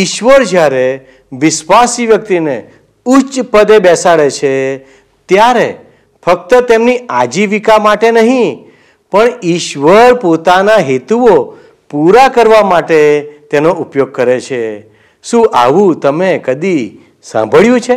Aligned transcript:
ઈશ્વર 0.00 0.44
જ્યારે 0.44 0.86
વિશ્વાસી 1.32 2.06
વ્યક્તિને 2.06 2.56
ઉચ્ચ 3.06 3.40
પદે 3.50 3.78
બેસાડે 3.78 4.28
છે, 4.30 4.52
ત્યારે 5.28 5.68
ફક્ત 6.26 6.60
તેમની 6.68 6.98
આજીવિકા 7.10 7.78
માટે 7.78 8.10
નહીં, 8.10 8.58
પણ 9.12 9.32
ઈશ્વર 9.44 10.18
પોતાના 10.22 10.78
હેતુઓ 10.88 11.34
પૂરા 11.90 12.28
કરવા 12.28 12.62
માટે 12.62 13.00
તેનો 13.50 13.70
ઉપયોગ 13.82 14.10
કરે 14.12 14.40
છે. 14.40 14.62
શું 15.24 15.50
આવું 15.54 16.00
તમે 16.00 16.30
કદી 16.38 16.82
સાંભળ્યું 17.22 17.80
છે? 17.80 17.96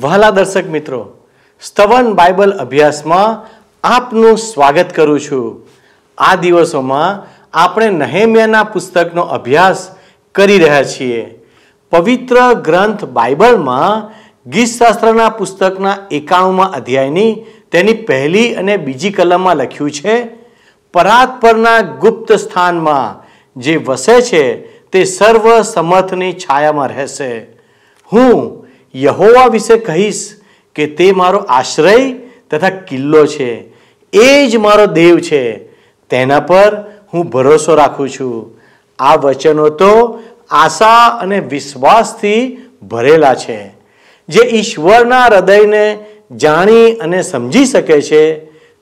વહાલા 0.00 0.30
દર્શક 0.30 0.66
મિત્રો, 0.66 1.00
સ્તવન 1.60 2.14
બાઇબલ 2.14 2.50
અભ્યાસમાં 2.50 3.46
આપનું 3.84 4.38
સ્વાગત 4.38 4.92
કરું 4.94 5.20
છું. 5.20 5.68
આ 6.18 6.34
દિવસોમાં 6.34 7.26
આપણે 7.52 7.88
નહેમ્યાના 7.88 8.64
પુસ્તકનો 8.64 9.22
અભ્યાસ 9.22 9.88
કરી 10.34 10.58
રહ્યા 10.58 10.82
છીએ. 10.82 11.38
પવિત્ર 11.90 12.36
ગ્રંથ 12.52 13.04
બાઇબલમાં 13.04 14.12
ગીતશાસ્ત્રના 14.50 15.28
પુસ્તકના 15.28 15.96
એકાણુંમાં 16.10 16.72
અધ્યાયની 16.72 17.32
તેની 17.72 17.92
પહેલી 17.92 18.54
અને 18.54 18.76
બીજી 18.76 19.10
કલમમાં 19.10 19.56
લખ્યું 19.56 19.90
છે 19.90 20.28
પરાત 20.92 21.40
પરના 21.40 21.80
ગુપ્ત 21.80 22.32
સ્થાનમાં 22.32 23.24
જે 23.56 23.76
વસે 23.76 24.20
છે 24.20 24.44
તે 24.90 25.04
સર્વ 25.04 25.62
સમર્થની 25.62 26.32
છાયામાં 26.32 26.88
રહેશે. 26.88 27.32
હું 28.12 28.65
યહોવા 29.02 29.46
વિશે 29.46 29.76
કહીશ 29.76 30.36
કે 30.74 30.86
તે 30.86 31.12
મારો 31.12 31.38
આશ્રય 31.38 32.12
તથા 32.50 32.68
કિલ્લો 32.70 33.26
છે. 33.26 33.64
એ 34.12 34.46
જ 34.46 34.56
મારો 34.56 34.86
દેવ 34.86 35.18
છે. 35.18 35.52
તેના 36.10 36.40
પર 36.40 36.84
હું 37.14 37.26
ભરોસો 37.26 37.74
રાખું 37.74 38.10
છું. 38.10 38.60
આ 38.98 39.14
વચનો 39.14 39.68
તો 39.68 40.22
આશા 40.50 41.08
અને 41.08 41.40
વિશ્વાસથી 41.40 42.58
ભરેલા 42.82 43.34
છે. 43.34 43.74
જે 44.28 44.40
ઈશ્વરના 44.42 45.24
હૃદયને 45.24 45.98
જાણી 46.32 46.92
અને 46.92 47.22
સમજી 47.22 47.64
શકે 47.64 48.02
છે, 48.02 48.34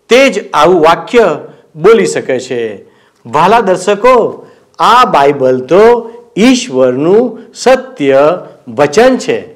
તે 0.08 0.28
જ 0.28 0.50
આવું 0.54 0.80
વાક્ય 0.80 1.38
બોલી 1.76 2.06
શકે 2.06 2.40
છે. 2.40 2.84
વાલા 3.26 3.60
દર્શકો, 3.60 4.46
આ 4.78 5.04
બાઇબલ 5.04 5.60
તો 5.60 6.12
ઈશ્વરનું 6.36 7.38
સત્ય 7.54 8.38
વચન 8.68 9.16
છે. 9.16 9.53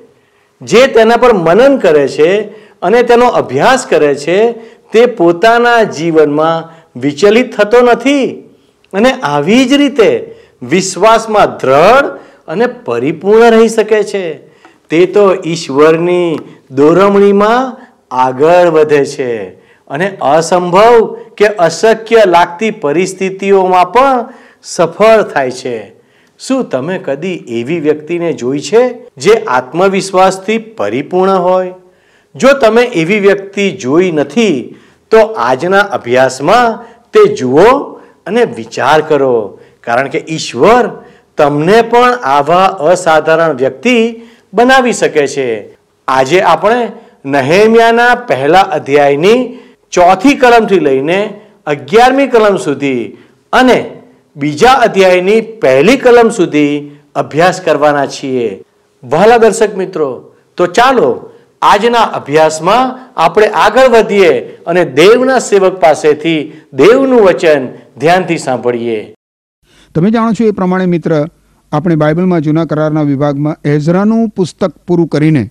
જે 0.62 0.86
તેના 0.86 1.16
પર 1.16 1.32
મનન 1.32 1.78
કરે 1.78 2.08
છે 2.08 2.42
અને 2.82 3.02
તેનો 3.02 3.26
અભ્યાસ 3.26 3.86
કરે 3.86 4.14
છે, 4.14 4.52
તે 4.92 5.06
પોતાના 5.06 5.82
જીવનમાં 5.82 6.64
વિચલિત 7.00 7.56
થતો 7.56 7.80
નથી 7.80 8.26
અને 8.92 9.12
આવી 9.12 9.64
જ 9.64 9.72
રીતે 9.72 10.34
વિશ્વાસમાં 10.62 11.56
દ્રઢ 11.56 12.06
અને 12.48 12.66
પરિપૂર્ણ 12.66 13.50
રહી 13.50 13.69
શકે 13.69 14.02
છે. 14.02 14.48
તે 14.88 15.06
તો 15.06 15.34
ઈશ્વરની 15.46 16.38
દોરમણીમાં 16.70 17.76
આગળ 18.10 18.70
વધે 18.70 19.04
છે 19.04 19.48
અને 19.88 20.16
અસંભવ 20.20 21.16
કે 21.36 21.46
અશક્ય 21.46 22.22
લાગતી 22.26 22.70
પરિસ્થિતિઓમાં 22.70 23.92
પણ 23.92 24.25
સફળ 24.62 25.22
થાય 25.22 25.50
છે. 25.50 25.97
શું 26.38 26.69
તમે 26.69 26.99
કદી 26.99 27.34
એવી 27.34 27.81
વ્યક્તિને 27.81 28.32
જોઈ 28.32 28.60
છે 28.60 29.15
જે 29.16 29.32
આત્મવિશ્વાસથી 29.32 30.59
પરિપૂર્ણ 30.59 31.32
હોય? 31.32 31.75
જો 32.34 32.49
તમે 32.49 32.82
એવી 32.82 33.19
વ્યક્તિ 33.19 33.71
જોઈ 33.71 34.12
નથી, 34.12 34.75
તો 35.10 35.19
આજના 35.19 35.78
અભ્યાસમાં 35.78 36.84
તે 37.12 37.34
જુઓ 37.34 37.82
અને 38.26 38.44
વિચાર 38.44 39.00
કરો. 39.00 39.59
કારણ 39.81 40.09
કે 40.09 40.25
ઈશ્વર 40.28 41.04
તમને 41.37 41.82
પણ 41.82 42.15
આવા 42.25 42.65
અસાધારણ 42.65 43.53
વ્યક્તિ 43.53 44.22
બનાવી 44.55 44.93
શકે 44.93 45.26
છે. 45.26 45.78
આજે 46.09 46.41
આપણે 46.41 46.93
નહેમ્યાના 47.25 48.15
પહેલા 48.15 48.60
અધ્યાયની 48.60 49.59
ચોથી 49.91 50.34
કલમથી 50.34 50.78
લઈને 50.78 51.41
અગિયારમી 51.66 52.26
કલમ 52.26 52.56
સુધી 52.56 53.16
અને 53.53 53.91
બીજા 54.37 54.77
અધ્યાયની 54.87 55.41
પહેલી 55.62 55.97
કલમ 55.97 56.31
સુધી 56.31 56.72
અભ્યાસ 57.15 57.61
કરવાના 57.61 58.06
છીએ. 58.16 58.49
વહાલા 59.03 59.39
દર્શક 59.39 59.72
મિત્રો, 59.77 60.09
તો 60.59 60.66
ચાલો 60.66 61.09
આજના 61.62 62.06
અભ્યાસમાં 62.19 62.94
આપણે 63.17 63.49
આગળ 63.65 63.88
વધીએ 63.94 64.33
અને 64.67 64.83
દેવના 65.00 65.41
સેવક 65.41 65.81
પાસેથી 65.81 66.41
દેવનું 66.75 67.25
વચન 67.27 67.69
ધ્યાનથી 68.00 68.38
સાંભળીએ. 68.38 69.00
તમે 69.94 70.11
જાણો 70.11 70.33
છો 70.33 70.49
એ 70.49 70.56
પ્રમાણે 70.61 70.87
મિત્ર, 70.87 71.12
આપણે 71.72 71.97
બાઇબલમાં 71.97 72.43
જૂના 72.43 72.67
કરારના 72.67 73.06
વિભાગમાં 73.12 73.61
એઝરાનું 73.65 74.31
પુસ્તક 74.31 74.75
પૂરું 74.87 75.09
કરીને 75.09 75.44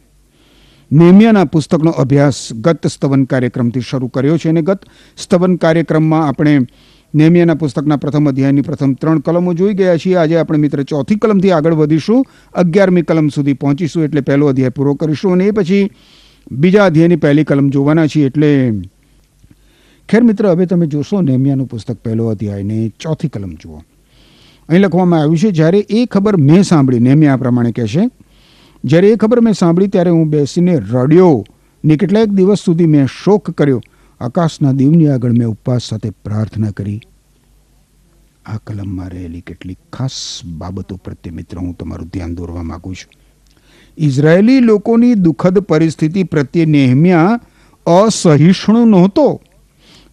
નેમિયાના 0.91 1.45
પુસ્તકનો 1.45 1.91
અભ્યાસ 2.03 2.39
ગત 2.61 2.87
સ્તવન 2.87 3.23
કાર્યક્રમથી 3.23 3.81
શરૂ 3.81 4.09
કર્યો 4.09 4.37
છે 4.37 4.49
અને 4.49 4.61
ગત 4.61 4.81
સ્તવન 5.17 5.55
કાર્યક્રમમાં 5.55 6.27
આપણે 6.27 6.53
નેમિયાના 7.13 7.53
પુસ્તકના 7.53 7.97
પ્રથમ 7.97 8.29
અધ્યાયની 8.29 8.61
પ્રથમ 8.61 8.93
ત્રણ 8.93 9.19
કલમો 9.19 9.53
જોઈ 9.53 9.73
ગયા 9.73 9.97
છીએ. 9.97 10.15
આજે 10.17 10.37
આપણે 10.37 10.57
મિત્ર 10.57 10.83
ચોથી 10.83 11.15
કલમથી 11.15 11.51
આગળ 11.51 11.73
વધીશું. 11.73 12.25
અગિયારમી 12.53 13.01
કલમ 13.01 13.27
સુધી 13.29 13.53
પહોંચીશું 13.53 14.03
એટલે 14.03 14.21
પહેલો 14.21 14.47
અધ્યાય 14.47 14.69
પૂરો 14.69 14.93
કરીશું 14.93 15.33
અને 15.33 15.45
એ 15.45 15.51
પછી 15.51 15.89
બીજા 16.51 16.85
અધ્યાયની 16.85 17.15
પહેલી 17.15 17.43
કલમ 17.43 17.69
જોવાના 17.69 18.07
છીએ 18.07 18.25
એટલે 18.25 18.51
ખેર 20.09 20.23
મિત્ર, 20.23 20.47
હવે 20.47 20.65
તમે 20.65 20.87
જોશો 20.87 21.21
નેમિયાનું 21.21 21.67
પુસ્તક 21.67 21.97
પહેલો 22.03 22.27
અધ્યાય 22.27 22.63
ને 22.63 22.91
ચોથી 22.99 23.27
કલમ 23.27 23.53
જુઓ. 23.61 23.81
અહીં 24.69 24.81
લખવામાં 24.81 25.21
આવ્યું 25.21 25.37
છે, 25.37 25.51
જ્યારે 25.51 25.79
એ 25.89 26.05
ખબર 26.05 26.37
મેં 26.37 26.63
સાંભળી, 26.63 26.99
નેમિયા 26.99 27.37
પ્રમાણે 27.37 27.71
કહેશે 27.71 28.09
જ્યારે 28.83 29.09
એ 29.09 29.15
ખબર 29.15 29.41
મેં 29.41 29.53
સાંભળી, 29.53 29.87
ત્યારે 29.87 30.09
હું 30.09 30.29
બેસીને 30.29 30.75
રડ્યો 30.79 31.45
ને 31.83 31.97
કેટલાક 31.97 32.29
દિવસ 32.29 32.59
સુધી 32.59 32.85
મેં 32.85 33.07
શોક 33.23 33.51
કર્યો 33.51 33.81
આકાશના 34.21 34.71
દીવની 34.71 35.07
આગળ 35.07 35.31
મેં 35.31 35.47
ઉપવાસ 35.47 35.81
સાથે 35.81 36.09
પ્રાર્થના 36.09 36.71
કરી. 36.71 37.01
આ 38.45 38.57
કલમમાં 38.57 39.09
રહેલી 39.09 39.41
કેટલીક 39.41 39.77
ખાસ 39.93 40.41
બાબતો 40.45 40.95
પ્રત્યે 40.95 41.33
મિત્ર, 41.33 41.57
હું 41.57 41.77
તમારું 41.77 42.07
ધ્યાન 42.07 42.35
દોરવા 42.35 42.63
માગું 42.63 42.95
છું. 42.95 43.21
ઇઝરાયેલી 43.97 44.59
લોકોની 44.59 45.13
દુઃખદ 45.13 45.59
પરિસ્થિતિ 45.59 46.23
પ્રત્યે 46.23 46.65
નેહમ્યા 46.65 47.39
અસહિષ્ણુ 47.85 48.85
નહોતો. 48.85 49.41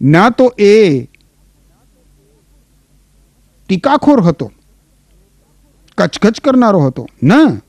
ના 0.01 0.29
તો 0.29 0.53
એ 0.59 1.03
ટીકાખોર 3.67 4.21
હતો. 4.21 4.51
કચકચ 5.97 6.39
કરનારો 6.39 6.79
હતો. 6.79 7.07
ના. 7.23 7.61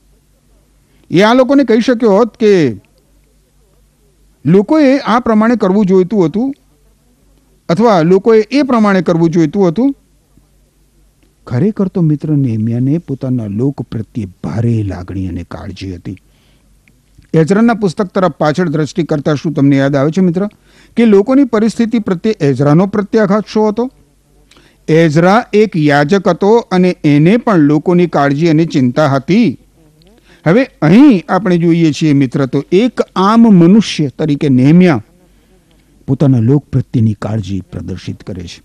એ 1.11 1.21
આ 1.21 1.33
લોકોને 1.33 1.63
કહી 1.63 1.79
શક્યો 1.79 2.11
હોત 2.11 2.37
કે 2.37 2.81
લોકોએ 4.47 4.97
આ 4.97 5.19
પ્રમાણે 5.19 5.55
કરવું 5.55 5.85
જોઈતું 5.85 6.25
હતું? 6.25 6.53
અથવા 7.69 8.01
લોકોએ 8.01 8.47
એ 8.51 8.63
પ્રમાણે 8.63 9.01
કરવું 9.01 9.29
જોઈતું 9.29 9.67
હતું? 9.67 9.95
ખરેખર 11.47 11.87
તો 11.87 12.01
મિત્ર 12.01 12.31
નેમિયાને 12.31 12.97
પોતાના 12.97 13.45
લોક 13.47 13.81
પ્રત્યે 13.81 14.27
ભારે 14.43 14.83
લાગણી 14.83 15.27
અને 15.27 15.43
કાળજી 15.43 15.95
હતી. 15.95 16.17
એઝરાના 17.33 17.73
પુસ્તક 17.73 18.05
તરફ 18.05 18.31
પાછળ 18.31 18.69
દ્રષ્ટિ 18.69 19.03
કરતા 19.03 19.33
શું 19.33 19.53
તમને 19.53 19.77
યાદ 19.77 19.95
આવે 19.95 20.11
છે 20.11 20.21
મિત્ર? 20.21 20.47
કે 20.97 21.05
લોકોની 21.05 21.43
પરિસ્થિતિ 21.43 21.99
પ્રત્યે 21.99 22.35
એઝરાનો 22.41 22.85
પ્રત્યાઘાત 22.85 23.43
શું 23.47 23.69
હતો? 23.69 23.91
એઝરા 24.87 25.45
એક 25.53 25.77
યાજક 25.77 26.27
હતો 26.27 26.57
અને 26.71 26.97
એને 27.03 27.37
પણ 27.37 27.57
લોકોની 27.57 28.07
કાળજી 28.07 28.47
અને 28.47 28.65
ચિંતા 28.65 29.07
હતી. 29.07 29.59
હવે 30.47 30.63
અહીં 30.81 31.23
આપણે 31.29 31.57
જોઈએ 31.57 31.91
છીએ 31.91 32.13
મિત્ર 32.13 32.45
તો 32.45 32.63
એક 32.71 33.01
આમ 33.15 33.39
મનુષ્ય 33.39 34.07
તરીકે 34.07 34.49
નેમ્યા 34.49 35.03
પોતાના 36.07 36.39
લોક 36.39 36.65
પ્રત્યેની 36.65 37.13
કાળજી 37.13 37.61
પ્રદર્શિત 37.61 38.23
કરે 38.23 38.43
છે. 38.43 38.61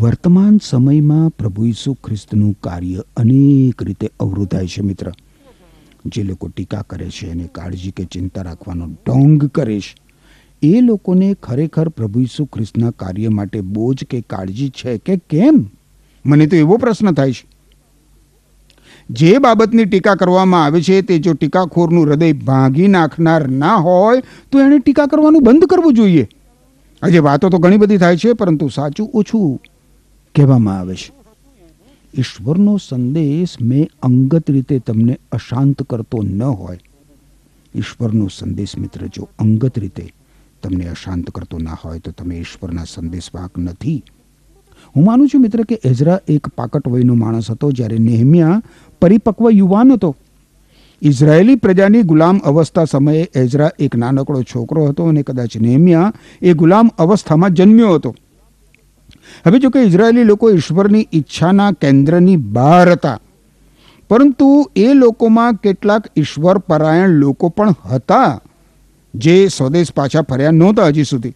વર્તમાન 0.00 0.58
સમયમાં 0.62 1.30
પ્રભુ 1.30 1.64
ઈસુ 1.64 1.94
ખ્રિસ્તનું 1.94 2.58
કાર્ય 2.60 3.02
અનેક 3.16 3.82
રીતે 3.82 4.10
અવરોધાય 4.20 4.66
છે 4.66 4.82
મિત્ર. 4.82 5.12
જે 6.06 6.22
લોકો 6.22 6.48
ટીકા 6.48 6.82
કરે 6.82 7.10
છે 7.10 7.30
અને 7.30 7.48
કાળજી 7.52 7.90
કે 7.90 8.04
ચિંતા 8.04 8.42
રાખવાનો 8.42 8.86
ઢોંગ 8.86 9.48
કરે 9.48 9.80
છે, 9.80 9.94
એ 10.62 10.80
લોકોને 10.80 11.34
ખરેખર 11.34 11.88
પ્રભુ 11.88 12.20
ઈસુ 12.20 12.44
ખ્રિસ્તના 12.44 12.90
કાર્ય 12.90 13.28
માટે 13.28 13.60
બોજ 13.60 14.04
કે 14.04 14.20
કાળજી 14.20 14.68
છે 14.68 14.98
કે 14.98 15.16
કેમ? 15.16 15.66
મને 16.26 16.46
તો 16.46 16.56
એવો 16.56 16.76
પ્રશ્ન 16.76 17.12
થાય 17.12 17.32
છે. 17.32 17.55
જે 19.10 19.38
બાબતની 19.38 19.84
ટીકા 19.84 20.14
કરવામાં 20.14 20.64
આવે 20.64 20.82
છે 20.82 21.02
તે 21.02 21.18
જો 21.18 21.34
ટીકાખોરનું 21.34 22.06
હૃદય 22.06 22.32
ભાંગી 22.32 22.88
નાખનાર 22.88 23.48
ના 23.48 23.76
હોય, 23.76 24.22
તો 24.52 24.60
એણે 24.60 24.78
ટીકા 24.78 25.06
કરવાનું 25.06 25.42
બંધ 25.42 25.64
કરવું 25.64 25.94
જોઈએ. 25.94 26.28
આજે 27.02 27.18
વાતો 27.18 27.48
તો 27.48 27.58
ઘણી 27.58 27.76
બધી 27.76 27.96
થાય 27.96 28.16
છે, 28.16 28.32
પરંતુ 28.32 28.68
સાચું 28.68 29.10
ઓછું 29.14 29.60
કહેવામાં 30.34 30.78
આવે 30.78 30.94
છે. 30.94 31.12
ઈશ્વરનો 32.18 32.76
સંદેશ 32.76 33.56
મેં 33.60 33.88
અંગત 34.02 34.50
રીતે 34.50 34.78
તમને 34.78 35.18
અશાંત 35.32 35.82
કરતો 35.82 36.22
ન 36.22 36.42
હોય. 36.42 36.78
ઈશ્વરનો 37.74 38.28
સંદેશ 38.28 38.78
મિત્ર, 38.78 39.06
જો 39.06 39.28
અંગત 39.38 39.78
રીતે 39.78 40.14
તમને 40.62 40.84
અશાંત 40.84 41.30
કરતો 41.30 41.58
ના 41.58 41.78
હોય, 41.84 41.98
તો 41.98 42.10
તમે 42.10 42.38
ઈશ્વરના 42.38 42.84
સંદેશવાહક 42.84 43.58
નથી. 43.58 44.02
હું 44.96 45.04
માનું 45.04 45.28
છું 45.28 45.40
મિત્ર, 45.40 45.62
કે 45.62 45.80
એઝરા 45.84 46.20
એક 46.28 46.48
પાકટ 46.48 46.88
વયનો 46.88 47.14
માણસ 47.14 47.50
હતો, 47.50 47.72
જ્યારે 47.72 47.98
નેહમ્યા 47.98 48.62
પરિપક્વ 49.00 49.50
યુવાન 49.50 49.92
હતો. 49.92 50.16
ઇઝરાયેલી 51.02 51.54
પ્રજાની 51.54 52.02
ગુલામ 52.02 52.38
અવસ્થા 52.38 52.84
સમયે 52.84 53.28
એઝરા 53.34 53.70
એક 53.78 53.96
નાનકડો 53.96 54.42
છોકરો 54.42 54.86
હતો 54.86 55.04
અને 55.04 55.22
કદાચ 55.22 55.56
નેમિયા 55.56 56.12
એ 56.42 56.52
ગુલામ 56.52 56.90
અવસ્થામાં 56.98 57.50
જન્મ્યો 57.50 57.94
હતો. 57.94 58.14
હવે 59.46 59.58
જો 59.58 59.70
કે 59.70 59.80
ઇઝરાયેલી 59.80 60.24
લોકો 60.24 60.50
ઈશ્વરની 60.50 61.08
ઈચ્છાના 61.12 61.72
કેન્દ્રની 61.72 62.36
બહાર 62.36 62.90
હતા. 62.90 63.20
પરંતુ 64.08 64.70
એ 64.76 64.92
લોકોમાં 64.92 65.54
કેટલાક 65.54 66.04
ઈશ્વર 66.16 66.58
પરાયણ 66.58 67.08
લોકો 67.08 67.48
પણ 67.48 67.74
હતા, 67.90 68.40
જે 69.14 69.48
સ્વદેશ 69.48 69.92
પાછા 69.92 70.22
ફર્યા 70.22 70.50
નહોતા 70.50 70.86
હજી 70.86 71.04
સુધી. 71.04 71.34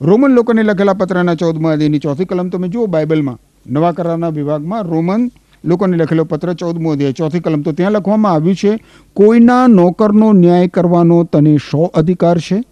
રોમન 0.00 0.30
લોકોને 0.30 0.62
લખેલા 0.62 0.92
પત્રના 0.92 1.34
ચૌદમાં 1.34 1.72
અધ્યાયની 1.72 1.98
ચોથી 1.98 2.24
કલમ 2.24 2.48
તમે 2.48 2.68
જુઓ 2.68 2.86
બાઇબલમાં. 2.86 3.38
નવા 3.70 3.92
કરારના 3.92 4.28
વિભાગમાં 4.28 4.82
રોમન 4.82 5.30
લોકોને 5.64 5.96
લખેલો 5.96 6.24
પત્ર 6.24 6.52
ચૌદમો 6.52 6.92
અધ્યાય, 6.92 7.12
ચોથી 7.12 7.40
કલમ. 7.40 7.62
તો 7.62 7.72
ત્યાં 7.72 7.92
લખવામાં 7.92 8.32
આવ્યું 8.32 8.56
છે, 8.56 8.78
કોઈના 9.14 9.66
નોકરનો 9.66 10.32
ન્યાય 10.32 10.68
કરવાનો 10.68 11.24
તને 11.24 11.56
શો 11.56 11.82
અધિકાર 11.94 12.38
છે? 12.38 12.62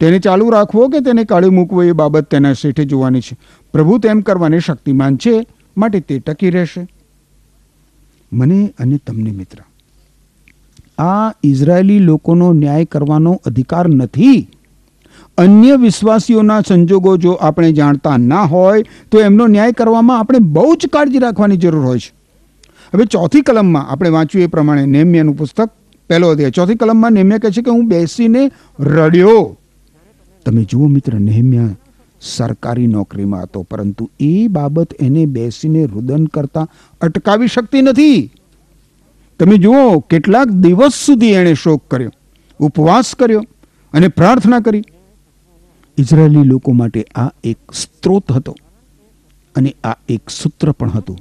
તેને 0.00 0.18
ચાલુ 0.18 0.50
રાખવો 0.50 0.88
કે 0.88 1.00
તેને 1.00 1.24
કાઢી 1.24 1.48
મૂકવો 1.48 1.82
એ 1.82 1.92
બાબત 1.92 2.24
તેના 2.24 2.52
શેઠે 2.52 2.84
જોવાની 2.84 3.20
છે. 3.20 3.36
પ્રભુ 3.72 3.98
તેમ 3.98 4.20
કરવાની 4.20 4.60
શક્તિમાન 4.60 5.16
છે, 5.16 5.46
માટે 5.76 6.00
તે 6.00 6.18
ટકી 6.18 6.50
રહેશે. 6.50 6.88
મને 8.32 8.74
અને 8.78 8.96
તમને 8.96 9.30
મિત્ર, 9.30 9.58
આ 10.98 11.32
ઇઝરાયેલી 11.44 11.98
લોકોનો 11.98 12.52
ન્યાય 12.52 12.84
કરવાનો 12.84 13.40
અધિકાર 13.46 13.88
નથી. 13.88 14.48
અન્ય 15.38 15.76
વિશ્વાસીઓના 15.76 16.60
સંજોગો 16.60 17.16
જો 17.16 17.32
આપણે 17.32 17.72
જાણતા 17.72 18.16
ના 18.16 18.42
હોય, 18.42 18.82
તો 19.10 19.20
એમનો 19.20 19.46
ન્યાય 19.46 19.72
કરવામાં 19.72 20.18
આપણે 20.18 20.38
બહુ 20.38 20.76
જ 20.76 20.86
કાળજી 20.86 21.18
રાખવાની 21.18 21.56
જરૂર 21.56 21.86
હોય 21.86 21.98
છે. 21.98 22.12
હવે 22.94 23.04
ચોથી 23.04 23.40
કલમમાં 23.40 23.88
આપણે 23.88 24.10
વાંચ્યું 24.10 24.44
એ 24.44 24.46
પ્રમાણે 24.46 24.86
નેમ્યાનું 24.86 25.36
પુસ્તક, 25.36 25.70
પહેલો 26.08 26.28
અધ્યાય. 26.28 26.50
ચોથી 26.50 26.74
કલમમાં 26.74 27.12
નેમ્યા 27.12 27.38
કહે 27.38 27.50
છે 27.50 27.62
કે, 27.62 27.70
હું 27.70 27.88
બેસીને 27.88 28.50
રડ્યો. 28.80 29.56
તમે 30.44 30.64
જુઓ 30.64 30.88
મિત્ર 30.88 31.14
નેહમ્યા 31.14 31.68
સરકારી 32.20 32.86
નોકરીમાં 32.86 33.42
હતો, 33.42 33.62
પરંતુ 33.62 34.10
એ 34.20 34.48
બાબત 34.48 34.94
એને 35.00 35.26
બેસીને 35.26 35.86
રુદન 35.86 36.26
કરતા 36.26 36.68
અટકાવી 37.00 37.46
શકતી 37.46 37.82
નથી. 37.82 38.30
તમે 39.38 39.56
જુઓ, 39.58 40.00
કેટલાક 40.00 40.48
દિવસ 40.48 40.94
સુધી 40.94 41.26
એણે 41.26 41.54
શોક 41.54 41.82
કર્યો, 41.88 42.10
ઉપવાસ 42.60 43.14
કર્યો 43.14 43.42
અને 43.92 44.08
પ્રાર્થના 44.08 44.60
કરી. 44.60 44.84
ઇઝરાયેલી 45.98 46.44
લોકો 46.44 46.72
માટે 46.72 47.04
આ 47.14 47.30
એક 47.44 47.72
સ્ત્રોત 47.74 48.32
હતો 48.32 48.56
અને 49.56 49.74
આ 49.84 49.94
એક 50.08 50.30
સૂત્ર 50.30 50.72
પણ 50.72 50.90
હતું. 50.90 51.18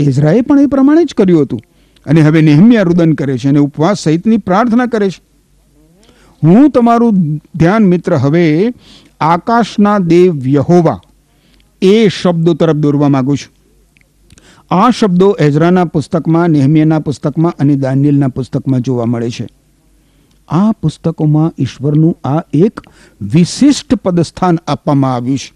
એઝરાએ 0.00 0.40
પણ 0.40 0.60
એ 0.60 0.66
પ્રમાણે 0.66 1.04
જ 1.04 1.14
કર્યું 1.14 1.42
હતું. 1.42 1.60
અને 2.06 2.20
હવે 2.20 2.40
નેહમ્યા 2.40 2.82
રુદન 2.82 3.12
કરે 3.12 3.38
છે 3.38 3.48
અને 3.48 3.58
ઉપવાસ 3.58 3.98
સહિતની 3.98 4.36
પ્રાર્થના 4.36 4.86
કરે 4.86 5.10
છે. 5.10 5.22
હું 6.44 6.70
તમારું 6.70 7.36
ધ્યાન 7.54 7.84
મિત્ર 7.84 8.16
હવે 8.16 8.72
આકાશના 9.20 9.98
દેવ 9.98 10.48
યહોવા 10.48 11.00
એ 11.82 12.08
શબ્દો 12.08 12.54
તરફ 12.54 12.76
દોરવા 12.76 13.08
માંગુ 13.08 13.36
છું. 13.36 13.56
આ 14.70 14.90
શબ્દો 14.90 15.36
એઝરાના 15.40 15.84
પુસ્તકમાં, 15.84 16.48
નેહમિયાના 16.48 16.98
પુસ્તકમાં 16.98 17.54
અને 17.58 17.76
દાનિયેલના 17.76 18.28
પુસ્તકમાં 18.28 18.80
જોવા 18.80 19.04
મળે 19.04 19.30
છે. 19.30 19.46
આ 20.48 20.72
પુસ્તકોમાં 20.72 21.52
ઈશ્વરનું 21.58 22.28
આ 22.28 22.40
એક 22.54 22.80
વિશિષ્ટ 23.20 23.94
પદસ્થાન 23.94 24.58
આપવામાં 24.68 25.14
આવ્યું 25.14 25.38
છે. 25.38 25.54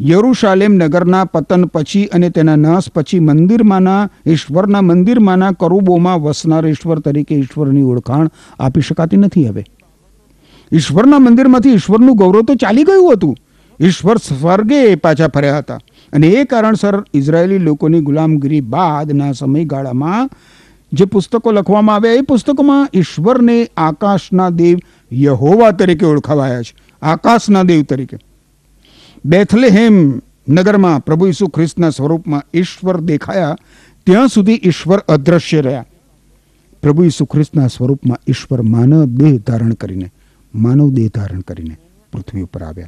યરુશાલેમ 0.00 0.72
નગરના 0.72 1.24
પતન 1.24 1.64
પછી 1.64 2.04
અને 2.04 2.30
તેના 2.30 2.56
નાશ 2.56 2.90
પછી 2.94 3.20
મંદિરમાંના, 3.20 4.10
ઈશ્વરના 4.26 4.80
મંદિરમાંના 4.80 5.50
કરુબોમાં 5.50 6.22
વસનાર 6.22 6.66
ઈશ્વર 6.66 6.98
તરીકે 6.98 7.34
ઈશ્વરની 7.34 7.82
ઓળખાણ 7.82 8.30
આપી 8.60 8.80
શકાતી 8.80 9.16
નથી 9.16 9.48
હવે. 9.48 9.64
ઈશ્વરના 10.72 11.18
મંદિરમાંથી 11.18 11.70
ઈશ્વરનું 11.70 12.16
ગૌરવ 12.16 12.42
તો 12.42 12.54
ચાલી 12.54 12.82
ગયું 12.82 13.12
હતું. 13.12 13.36
ઈશ્વર 13.80 14.16
સ્વર્ગે 14.16 14.94
પાછા 14.94 15.28
ફર્યા 15.28 15.58
હતા. 15.58 15.78
અને 16.12 16.26
એ 16.26 16.44
કારણસર 16.44 17.04
ઇઝરાયેલી 17.14 17.58
લોકોની 17.58 18.00
ગુલામગીરી 18.00 18.60
બાદના 18.60 19.32
સમયગાળામાં 19.32 20.30
જે 20.94 21.04
પુસ્તકો 21.04 21.52
લખવામાં 21.52 21.96
આવ્યા, 21.96 22.12
એ 22.12 22.20
પુસ્તકોમાં 22.20 22.88
ઈશ્વરને 22.94 23.70
આકાશના 23.76 24.50
દેવ 24.50 24.78
યહોવા 25.12 25.70
તરીકે 25.70 26.06
ઓળખાવાયા 26.06 26.62
છે. 26.62 26.76
આકાશના 27.02 27.62
દેવ 27.62 27.82
તરીકે. 27.82 28.18
બેથલેહેમ 29.24 30.22
નગરમાં 30.48 31.00
પ્રભુ 31.00 31.26
ઈસુ 31.26 31.48
ખ્રિસ્તના 31.48 31.90
સ્વરૂપમાં 31.90 32.42
ઈશ્વર 32.54 33.00
દેખાયા. 33.00 33.56
ત્યાં 34.06 34.28
સુધી 34.28 34.60
ઈશ્વર 34.64 34.98
અદ્રશ્ય 34.98 35.60
રહ્યા. 35.60 35.86
પ્રભુ 36.82 37.04
ઈસુ 37.04 37.24
ખ્રિસ્તના 37.24 37.66
સ્વરૂપમાં 37.66 38.18
ઈશ્વર 38.28 38.62
માનવ 38.62 39.04
દેહ 39.04 39.38
ધારણ 39.38 39.74
કરીને, 39.74 40.12
માનવ 40.54 40.90
દેહ 40.90 41.08
ધારણ 41.14 41.40
કરીને 41.40 41.76
પૃથ્વી 42.12 42.42
ઉપર 42.42 42.62
આવ્યા. 42.62 42.86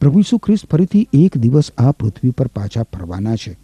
પ્રભુ 0.00 0.18
ઈસુ 0.18 0.38
ખ્રિસ્ત 0.38 0.66
ફરીથી 0.70 1.08
એક 1.12 1.38
દિવસ 1.38 1.72
આ 1.78 1.90
પૃથ્વી 1.92 2.30
પર 2.30 2.46
પાછા 2.46 2.82
ફરવાના 2.82 3.36
છે. 3.36 3.58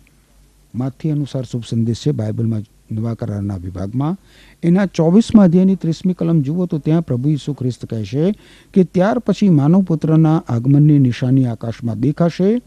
માથી 0.75 1.11
અનુસાર 1.11 1.45
શુભ 1.45 1.63
સંદેશ 1.71 1.97
છે. 1.97 2.11
બાઇબલમાં 2.11 2.63
નવા 2.91 3.15
કરારના 3.15 3.57
વિભાગમાં. 3.57 4.17
એના 4.63 4.87
ચોવીસમાં 4.87 5.45
અધ્યાયની 5.45 5.75
ત્રીસમી 5.75 6.13
કલમ 6.13 6.41
જુઓ 6.41 6.67
તો 6.67 6.79
ત્યાં 6.79 7.03
પ્રભુ 7.03 7.29
ઈસુ 7.29 7.53
ખ્રિસ્ત 7.53 7.87
કહે 7.87 8.05
છે 8.05 8.33
કે 8.75 8.85
ત્યાર 8.85 9.19
પછી 9.19 9.49
માનવ 9.49 9.83
પુત્રના 9.83 10.45
આગમનની 10.49 10.99
નિશાની 10.99 11.47
આકાશમાં 11.47 12.01
દેખાશે. 12.01 12.63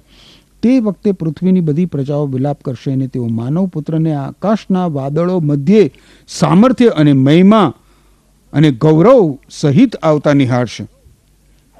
તે 0.61 0.79
વખતે 0.79 1.11
પૃથ્વીની 1.11 1.59
બધી 1.59 1.85
પ્રજાઓ 1.85 2.27
વિલાપ 2.27 2.61
કરશે 2.61 2.91
અને 2.91 3.07
તેઓ 3.07 3.27
માનવ 3.27 3.67
પુત્રને 3.67 4.13
આકાશના 4.13 4.85
વાદળો 4.85 5.39
મધ્યે 5.39 5.91
સામર્થ્ય 6.27 6.87
અને 6.87 7.13
મહિમા 7.13 7.73
અને 8.53 8.71
ગૌરવ 8.71 9.37
સહિત 9.49 9.95
આવતા 9.95 10.33
નિહાળશે. 10.33 10.87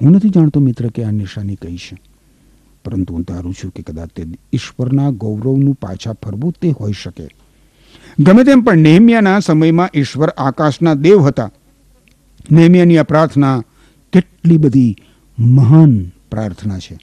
હું 0.02 0.12
નથી 0.12 0.28
જાણતો 0.28 0.60
મિત્ર 0.60 0.88
કે 0.88 1.04
આ 1.04 1.10
નિશાની 1.10 1.54
કઈ 1.54 1.76
છે. 1.76 1.98
પરંતુ 2.84 3.14
હું 3.14 3.22
ધારું 3.22 3.54
છું 3.54 3.70
કે 3.70 3.82
કદાચ 3.82 4.08
તે 4.08 4.24
ઈશ્વરના 4.52 5.10
ગૌરવનું 5.10 5.74
પાછા 5.74 6.12
ફરવું 6.12 6.54
તે 6.62 6.70
હોઈ 6.70 6.92
શકે. 6.92 7.28
ગમે 8.20 8.44
તેમ 8.44 8.60
પણ 8.60 8.76
નેહમિયાના 8.76 9.38
સમયમાં 9.38 9.90
ઈશ્વર 9.94 10.28
આકાશના 10.28 10.94
દેવ 10.94 11.20
હતા. 11.22 11.50
નેહમિયાની 12.50 12.98
આ 12.98 13.02
પ્રાર્થના 13.02 13.62
કેટલી 14.12 14.56
બધી 14.56 14.96
મહાન 15.38 16.12
પ્રાર્થના 16.30 16.78
છે. 16.78 16.98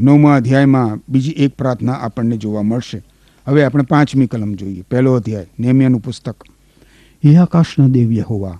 નવમા 0.00 0.36
અધ્યાયમાં 0.36 1.00
બીજી 1.08 1.30
એક 1.30 1.56
પ્રાર્થના 1.56 1.92
આપણને 1.92 2.36
જોવા 2.36 2.62
મળશે. 2.62 3.02
હવે 3.46 3.64
આપણે 3.64 3.84
પાંચમી 3.84 4.26
કલમ 4.26 4.54
જોઈએ. 4.54 4.82
પહેલો 4.82 5.14
અધ્યાય, 5.14 5.46
નેમિયાનું 5.60 6.00
પુસ્તક. 6.00 6.36
એ 7.22 7.36
આકાશના 7.36 7.86
દેવ 7.86 8.12
યહોવા, 8.12 8.58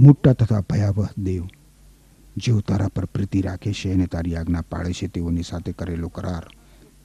મોટા 0.00 0.32
તથા 0.32 0.60
ભયાવહ 0.60 1.08
દેવ, 1.18 1.44
જેઓ 2.36 2.60
તારા 2.60 2.88
પર 2.88 3.04
પ્રીતિ 3.04 3.40
રાખે 3.40 3.72
છે 3.72 3.92
અને 3.92 4.06
તારી 4.06 4.34
આજ્ઞા 4.34 4.60
પાળે 4.60 4.92
છે, 4.92 5.06
તેઓની 5.06 5.42
સાથે 5.42 5.72
કરેલો 5.72 6.08
કરાર 6.08 6.42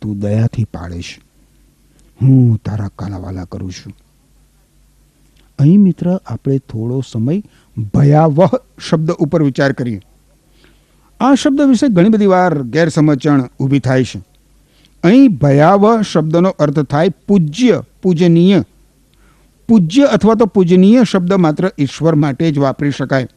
તું 0.01 0.20
દયાથી 0.20 0.63
પાળે 0.63 1.01
છે. 1.01 1.30
હું 2.22 2.62
તારા 2.65 2.88
કાલાવાલા 2.88 3.44
કરું 3.44 3.72
છું. 3.72 3.94
અહીં 5.60 5.80
મિત્ર, 5.80 6.20
આપણે 6.25 6.58
થોડો 6.58 7.03
સમય 7.12 7.44
ભયાવહ 7.94 8.50
શબ્દ 8.89 9.12
ઉપર 9.12 9.44
વિચાર 9.44 9.72
કરીએ. 9.72 10.01
આ 11.20 11.36
શબ્દ 11.36 11.62
વિશે 11.62 11.88
ઘણી 11.88 12.10
બધી 12.10 12.25
વાર 12.25 12.62
ગેરસમજણ 12.62 13.50
ઊભી 13.60 13.80
થાય 13.80 14.03
છે. 14.03 14.24
અહીં 15.03 15.27
ભયાવહ 15.27 16.01
શબ્દનો 16.01 16.50
અર્થ 16.50 16.80
થાય 16.80 17.10
પૂજ્ય, 17.27 17.84
પૂજનીય. 18.01 18.63
પૂજ્ય 19.68 20.03
અથવા 20.03 20.34
તો 20.34 20.46
પૂજનીય 20.46 21.03
શબ્દ 21.03 21.34
માત્ર 21.34 21.72
ઈશ્વર 21.77 22.15
માટે 22.15 22.51
જ 22.51 22.58
વાપરી 22.58 22.91
શકાય. 22.91 23.27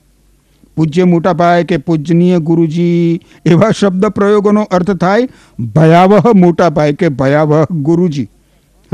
પૂજ્ય 0.76 1.04
મોટા 1.04 1.32
ભાઈ 1.32 1.64
કે 1.64 1.76
પૂજનીય 1.76 2.38
ગુરુજી 2.38 3.20
એવા 3.46 3.70
શબ્દ 3.70 4.06
પ્રયોગોનો 4.06 4.62
અર્થ 4.62 4.90
થાય 4.90 5.28
ભયાવહ 5.74 6.34
મોટા 6.34 6.68
ભાઈ 6.68 6.92
કે 6.92 7.08
ભયાવહ 7.08 7.66
ગુરુજી. 7.72 8.28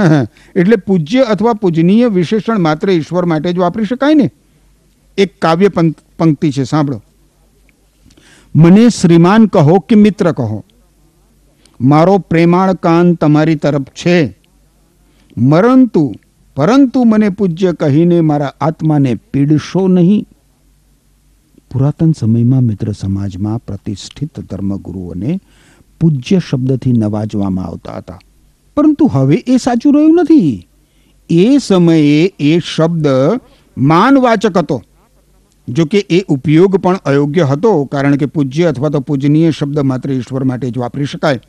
એટલે 0.56 0.76
પૂજ્ય 0.76 1.20
અથવા 1.20 1.52
પૂજનીય 1.52 2.06
વિશેષણ 2.06 2.58
માત્ર 2.58 2.90
ઈશ્વર 2.90 3.24
માટે 3.24 3.52
જ 3.52 3.58
વાપરી 3.58 3.84
શકાય 3.84 4.14
ને? 4.14 4.30
એક 5.18 5.40
કાવ્ય 5.42 5.68
પંક્તિ 6.18 6.50
છે, 6.50 6.64
સાંભળો. 6.64 7.02
મને 8.56 8.88
શ્રીમાન 8.88 9.46
કહો 9.46 9.78
કે 9.78 9.94
મિત્ર 9.94 10.32
કહો, 10.32 10.64
મારો 11.80 12.18
પ્રેમાળ 12.18 12.74
કાન 12.74 13.14
તમારી 13.14 13.54
તરફ 13.54 13.82
છે. 13.82 14.38
પરંતુ 15.50 16.12
પરંતુ 16.56 17.04
મને 17.04 17.28
પૂજ્ય 17.28 17.72
કહીને 17.72 18.20
મારા 18.20 18.54
આત્માને 18.60 19.14
પીડશો 19.14 19.88
નહીં. 19.88 20.26
પુરાતન 21.72 22.12
સમયમાં 22.12 22.60
મિત્ર 22.60 22.92
સમાજમાં 22.92 23.58
પ્રતિષ્ઠિત 23.58 24.40
ધર્મગુરુઓને 24.40 25.40
પૂજ્ય 26.00 26.38
શબ્દથી 26.50 26.92
નવાજવામાં 26.92 27.64
આવતા 27.64 27.92
હતા. 27.92 28.18
પરંતુ 28.80 29.06
હવે 29.06 29.36
એ 29.46 29.56
સાચું 29.56 29.94
રહ્યું 29.94 30.14
નથી. 30.14 30.68
એ 31.30 31.58
સમયે 31.58 32.34
એ 32.40 32.58
શબ્દ 32.58 33.06
માનવાચક 33.78 34.56
હતો. 34.56 34.82
જો 35.68 35.84
કે 35.84 36.06
એ 36.10 36.22
ઉપયોગ 36.22 36.76
પણ 36.76 36.96
અયોગ્ય 36.96 37.44
હતો, 37.44 37.84
કારણ 37.84 38.16
કે 38.16 38.26
પૂજ્ય 38.26 38.64
અથવા 38.64 38.88
તો 38.88 39.00
પૂજનીય 39.00 39.50
શબ્દ 39.50 39.78
માત્ર 39.78 40.12
ઈશ્વર 40.12 40.44
માટે 40.44 40.70
જ 40.70 40.78
વાપરી 40.78 41.04
શકાય. 41.04 41.40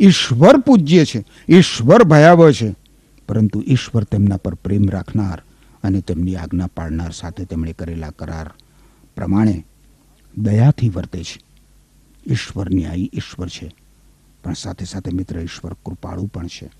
ઈશ્વર 0.00 0.58
પૂજ્ય 0.58 1.04
છે, 1.04 1.24
ઈશ્વર 1.48 2.04
ભયાવહ 2.04 2.50
છે, 2.52 2.74
પરંતુ 3.28 3.62
ઈશ્વર 3.66 4.04
તેમના 4.04 4.36
પર 4.36 4.54
પ્રેમ 4.54 4.90
રાખનાર 4.90 5.42
અને 5.84 6.00
તેમની 6.00 6.36
આજ્ઞા 6.36 6.66
પાળનાર 6.66 7.12
સાથે 7.12 7.44
તેમણે 7.44 7.72
કરેલા 7.72 8.10
કરાર 8.10 8.50
પ્રમાણે 9.16 9.66
દયાથી 10.38 10.88
વર્તે 10.88 11.22
છે. 11.22 11.40
ઈશ્વર 12.26 12.74
ન્યાયી 12.74 13.10
ઈશ્વર 13.14 13.48
છે. 13.48 13.74
પણ 14.44 14.54
સાથે 14.54 14.84
સાથે 14.84 15.10
મિત્ર 15.10 15.40
ઈશ્વર 15.40 15.72
કૃપાળુ 15.86 16.26
પણ 16.26 16.46
છે. 16.46 16.70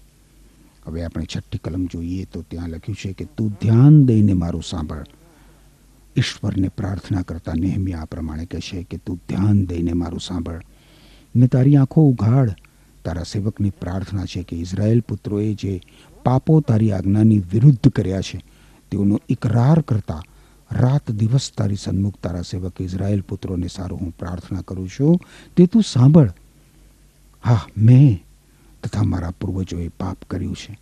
હવે 0.86 1.04
આપણે 1.04 1.26
છઠ્ઠી 1.36 1.58
કલમ 1.58 1.86
જોઈએ 1.86 2.24
તો 2.24 2.42
ત્યાં 2.42 2.68
લખ્યું 2.68 2.96
છે 2.96 3.12
કે 3.12 3.24
તું 3.24 3.50
ધ્યાન 3.50 4.04
દઈને 4.04 4.32
મારું 4.32 4.62
સાંભળ. 4.62 5.04
ઈશ્વરને 6.16 6.68
પ્રાર્થના 6.68 7.22
કરતા 7.22 7.52
નેહમી 7.54 7.92
આ 7.92 8.04
પ્રમાણે 8.04 8.46
કહે 8.46 8.60
છે 8.60 8.82
કે 8.82 8.96
તું 8.96 9.20
ધ્યાન 9.28 9.66
દઈને 9.66 9.92
મારું 9.92 10.20
સાંભળ. 10.20 10.60
ને 11.36 11.46
તારી 11.46 11.76
આંખો 11.76 12.08
ઉઘાડ. 12.08 12.50
તારા 13.04 13.22
સેવકની 13.22 13.70
પ્રાર્થના 13.70 14.24
છે 14.24 14.42
કે 14.42 14.56
ઇઝરાયલ 14.56 15.00
પુત્રોએ 15.00 15.54
જે 15.54 15.80
પાપો 16.24 16.60
તારી 16.60 16.92
આજ્ઞાની 16.92 17.38
વિરુદ્ધ 17.38 17.88
કર્યા 17.88 18.20
છે, 18.20 18.44
તેઓનો 18.90 19.20
ઇકરાર 19.28 19.80
કરતા 19.80 20.22
રાત 20.72 21.10
દિવસ 21.10 21.52
તારી 21.58 21.76
સન્મુખ 21.76 22.14
તારા 22.22 22.42
સેવક 22.42 22.80
ઇઝરાયેલ 22.80 23.20
પુત્રોને 23.20 23.68
સારું 23.68 24.00
હું 24.00 24.16
પ્રાર્થના 24.18 24.62
કરું 24.62 24.88
છું. 24.88 25.20
તે 25.56 25.66
તું 25.66 25.82
સાંભળ. 25.82 26.32
હા, 27.44 27.66
મેં 27.76 28.24
તથા 28.84 29.02
મારા 29.02 29.30
પૂર્વજોએ 29.30 29.88
પાપ 29.88 30.16
કર્યું 30.30 30.56
છે. 30.56 30.78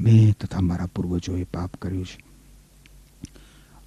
મેં 0.00 0.34
તથા 0.40 0.60
મારા 0.60 0.86
પૂર્વજોએ 0.86 1.44
પાપ 1.44 1.70
કર્યું 1.82 2.04
છે. 2.04 2.24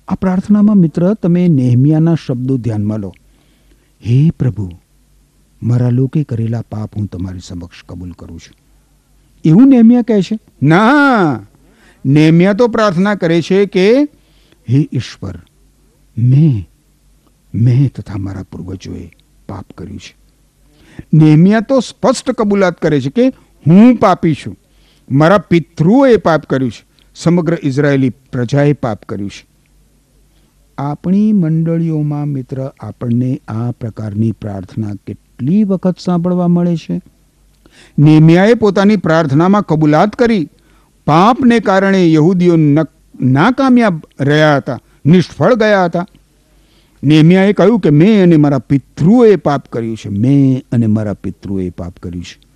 આ 0.07 0.15
પ્રાર્થનામાં 0.15 0.75
મિત્ર, 0.75 1.13
તમે 1.13 1.47
નેહમિયાના 1.47 2.15
શબ્દો 2.15 2.57
ધ્યાનમાં 2.57 2.99
લો. 2.99 3.13
હે 4.05 4.29
પ્રભુ, 4.29 4.71
મારા 5.63 5.89
લોકે 5.89 6.23
કરેલા 6.23 6.61
પાપ 6.61 6.97
હું 6.97 7.07
તમારી 7.07 7.39
સમક્ષ 7.39 7.83
કબૂલ 7.89 8.11
કરું 8.11 8.39
છું. 8.39 8.55
એવું 9.45 9.69
નેહમિયા 9.69 10.01
કહે 10.01 10.21
છે? 10.21 10.39
ના, 10.63 11.41
નેહમિયા 12.05 12.53
તો 12.53 12.67
પ્રાર્થના 12.67 13.15
કરે 13.15 13.41
છે 13.41 13.65
કે, 13.65 14.03
હે 14.69 14.89
ઈશ્વર, 14.93 15.39
મેં 16.17 16.69
મેં 17.53 17.93
તથા 17.93 18.17
મારા 18.17 18.43
પૂર્વજોએ 18.43 19.11
પાપ 19.49 19.65
કર્યું 19.77 19.99
છે. 19.99 20.18
નેહમિયા 21.13 21.59
તો 21.59 21.79
સ્પષ્ટ 21.79 22.31
કબૂલાત 22.31 22.81
કરે 22.81 23.01
છે 23.01 23.09
કે 23.09 23.27
હું 23.67 23.95
પાપી 23.95 24.33
છું. 24.33 24.57
મારા 25.11 25.37
પિતૃઓએ 25.37 26.17
પાપ 26.17 26.45
કર્યું 26.45 26.71
છે. 26.71 26.85
સમગ્ર 27.15 27.57
ઇઝરાયેલી 27.63 28.09
પ્રજાએ 28.09 28.73
પાપ 28.73 28.99
કર્યું 29.03 29.29
છે. 29.29 29.47
આપણી 30.77 31.33
મંડળીઓમાં 31.33 32.25
મિત્ર, 32.25 32.71
આપણને 32.79 33.41
આ 33.47 33.71
પ્રકારની 33.71 34.31
પ્રાર્થના 34.31 34.93
કેટલી 35.07 35.63
વખત 35.63 35.95
સાંભળવા 35.99 36.47
મળે 36.47 36.75
છે? 36.75 37.01
નેમિયાએ 37.99 38.53
પોતાની 38.53 38.97
પ્રાર્થનામાં 38.97 39.61
કબૂલાત 39.61 40.15
કરી. 40.15 40.49
પાપને 41.07 41.59
કારણે 41.59 42.13
યહૂદીઓ 42.13 42.55
નક- 42.55 43.25
નાકામયાબ 43.25 44.01
રહ્યા 44.19 44.57
હતા. 44.57 44.79
નિષ્ફળ 45.05 45.53
ગયા 45.53 45.85
હતા. 45.85 46.05
નેમિયાએ 47.03 47.53
કહ્યું 47.53 47.79
કે 47.79 47.89
મેં 47.89 48.23
અને 48.23 48.37
મારા 48.37 48.59
પિતૃએ 48.59 49.35
પાપ 49.35 49.67
કર્યું 49.67 49.97
છે. 49.97 50.09
મેં 50.09 50.63
અને 50.71 50.87
મારા 50.87 51.13
પિતૃએ 51.13 51.69
પાપ 51.69 51.93
કર્યું 52.03 52.23
છે. 52.23 52.49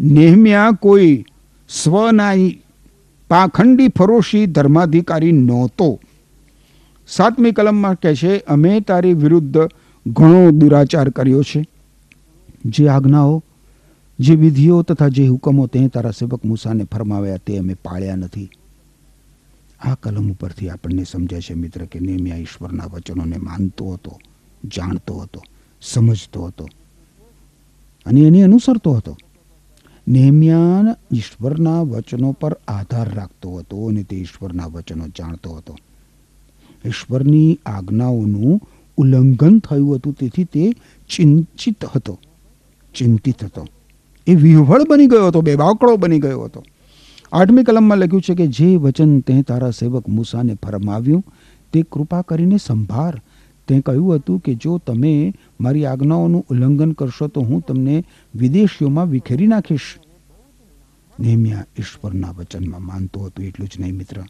નેહમ્યા 0.00 0.70
કોઈ 0.70 1.24
સ્વના 1.68 2.32
પાખંડી 3.28 3.88
ફરોશી 3.88 4.46
ધર્માધિકારી 4.46 5.32
નહોતો. 5.32 6.00
સાતમી 7.08 7.52
કલમમાં 7.52 7.94
કહે 7.94 8.14
છે, 8.14 8.38
અમે 8.38 8.80
તારી 8.80 9.12
વિરુદ્ધ 9.12 9.68
ઘણો 10.06 10.50
દુરાચાર 10.50 11.08
કર્યો 11.08 11.42
છે. 11.42 11.66
જે 12.64 12.88
આજ્ઞાઓ, 12.88 13.44
જે 14.20 14.34
વિધિઓ 14.34 14.82
તથા 14.82 15.08
જે 15.08 15.28
હુકમો 15.28 15.66
તે 15.66 15.88
તારા 15.88 16.10
સેવક 16.10 16.44
મૂસાને 16.44 16.84
ફરમાવ્યા, 16.84 17.36
તે 17.36 17.58
અમે 17.58 17.74
પાળ્યા 17.74 18.16
નથી. 18.16 18.50
આ 19.80 19.94
કલમ 19.94 20.30
ઉપરથી 20.30 20.68
આપણને 20.68 21.04
સમજાય 21.04 21.40
છે 21.40 21.54
મિત્ર 21.54 21.84
કે 21.84 21.98
નેમિયા 22.00 22.36
ઈશ્વરના 22.36 22.84
વચનોને 22.84 23.36
માનતો 23.36 23.92
હતો, 23.92 24.18
જાણતો 24.76 25.14
હતો, 25.14 25.42
સમજતો 25.82 26.46
હતો 26.46 26.66
અને 28.06 28.20
એને 28.20 28.42
અનુસરતો 28.42 28.92
હતો. 28.92 29.16
નેમિયા 30.08 30.96
ઈશ્વરના 31.14 31.82
વચનો 31.82 32.32
પર 32.32 32.58
આધાર 32.68 33.14
રાખતો 33.14 33.56
હતો 33.56 33.86
અને 33.86 34.02
તે 34.02 34.16
ઈશ્વરના 34.16 34.66
વચનો 34.66 35.08
જાણતો 35.08 35.52
હતો. 35.52 35.76
ઈશ્વરની 36.86 37.58
આજ્ઞાઓનું 37.66 38.60
ઉલ્લંઘન 38.96 39.58
થયું 39.58 39.96
હતું, 39.96 40.12
તેથી 40.12 40.44
તે 40.44 40.72
ચિંતિત 41.08 41.84
હતો 41.84 42.18
ચિંતિત 42.94 43.44
હતો. 43.44 43.66
એ 44.26 44.34
વિહવળ 44.34 44.82
બની 44.88 45.06
ગયો 45.06 45.28
હતો 45.28 45.40
બેબાકડો 45.40 45.96
બની 45.96 46.18
ગયો 46.18 46.44
હતો. 46.44 46.64
આઠમી 47.32 47.62
કલમમાં 47.62 47.98
લખ્યું 47.98 48.22
છે 48.22 48.34
કે 48.34 48.46
જે 48.46 48.76
વચન 48.76 49.20
તે 49.20 49.42
તારા 49.42 49.70
સેવક 49.70 50.08
મૂસાને 50.08 50.54
ફરમાવ્યું, 50.54 51.24
તે 51.72 51.82
કૃપા 51.82 52.22
કરીને 52.22 52.56
સંભાર 52.56 53.20
તે 53.68 53.80
કહ્યું 53.80 54.14
હતું 54.14 54.40
કે 54.40 54.54
જો 54.54 54.78
તમે 54.78 55.34
મારી 55.60 55.86
આજ્ઞાઓનું 55.86 56.46
ઉલ્લંઘન 56.50 56.92
કરશો 56.92 57.28
તો 57.28 57.40
હું 57.40 57.60
તમને 57.60 58.04
વિદેશીઓમાં 58.34 59.06
વિખેરી 59.06 59.46
નાખીશ. 59.46 59.98
નેમિયા 61.20 61.64
ઈશ્વરના 61.78 62.30
વચનમાં 62.30 62.82
માનતો 62.82 63.20
હતો 63.20 63.42
એટલું 63.42 63.68
જ 63.68 63.72
નહીં 63.80 63.96
મિત્ર. 63.96 64.22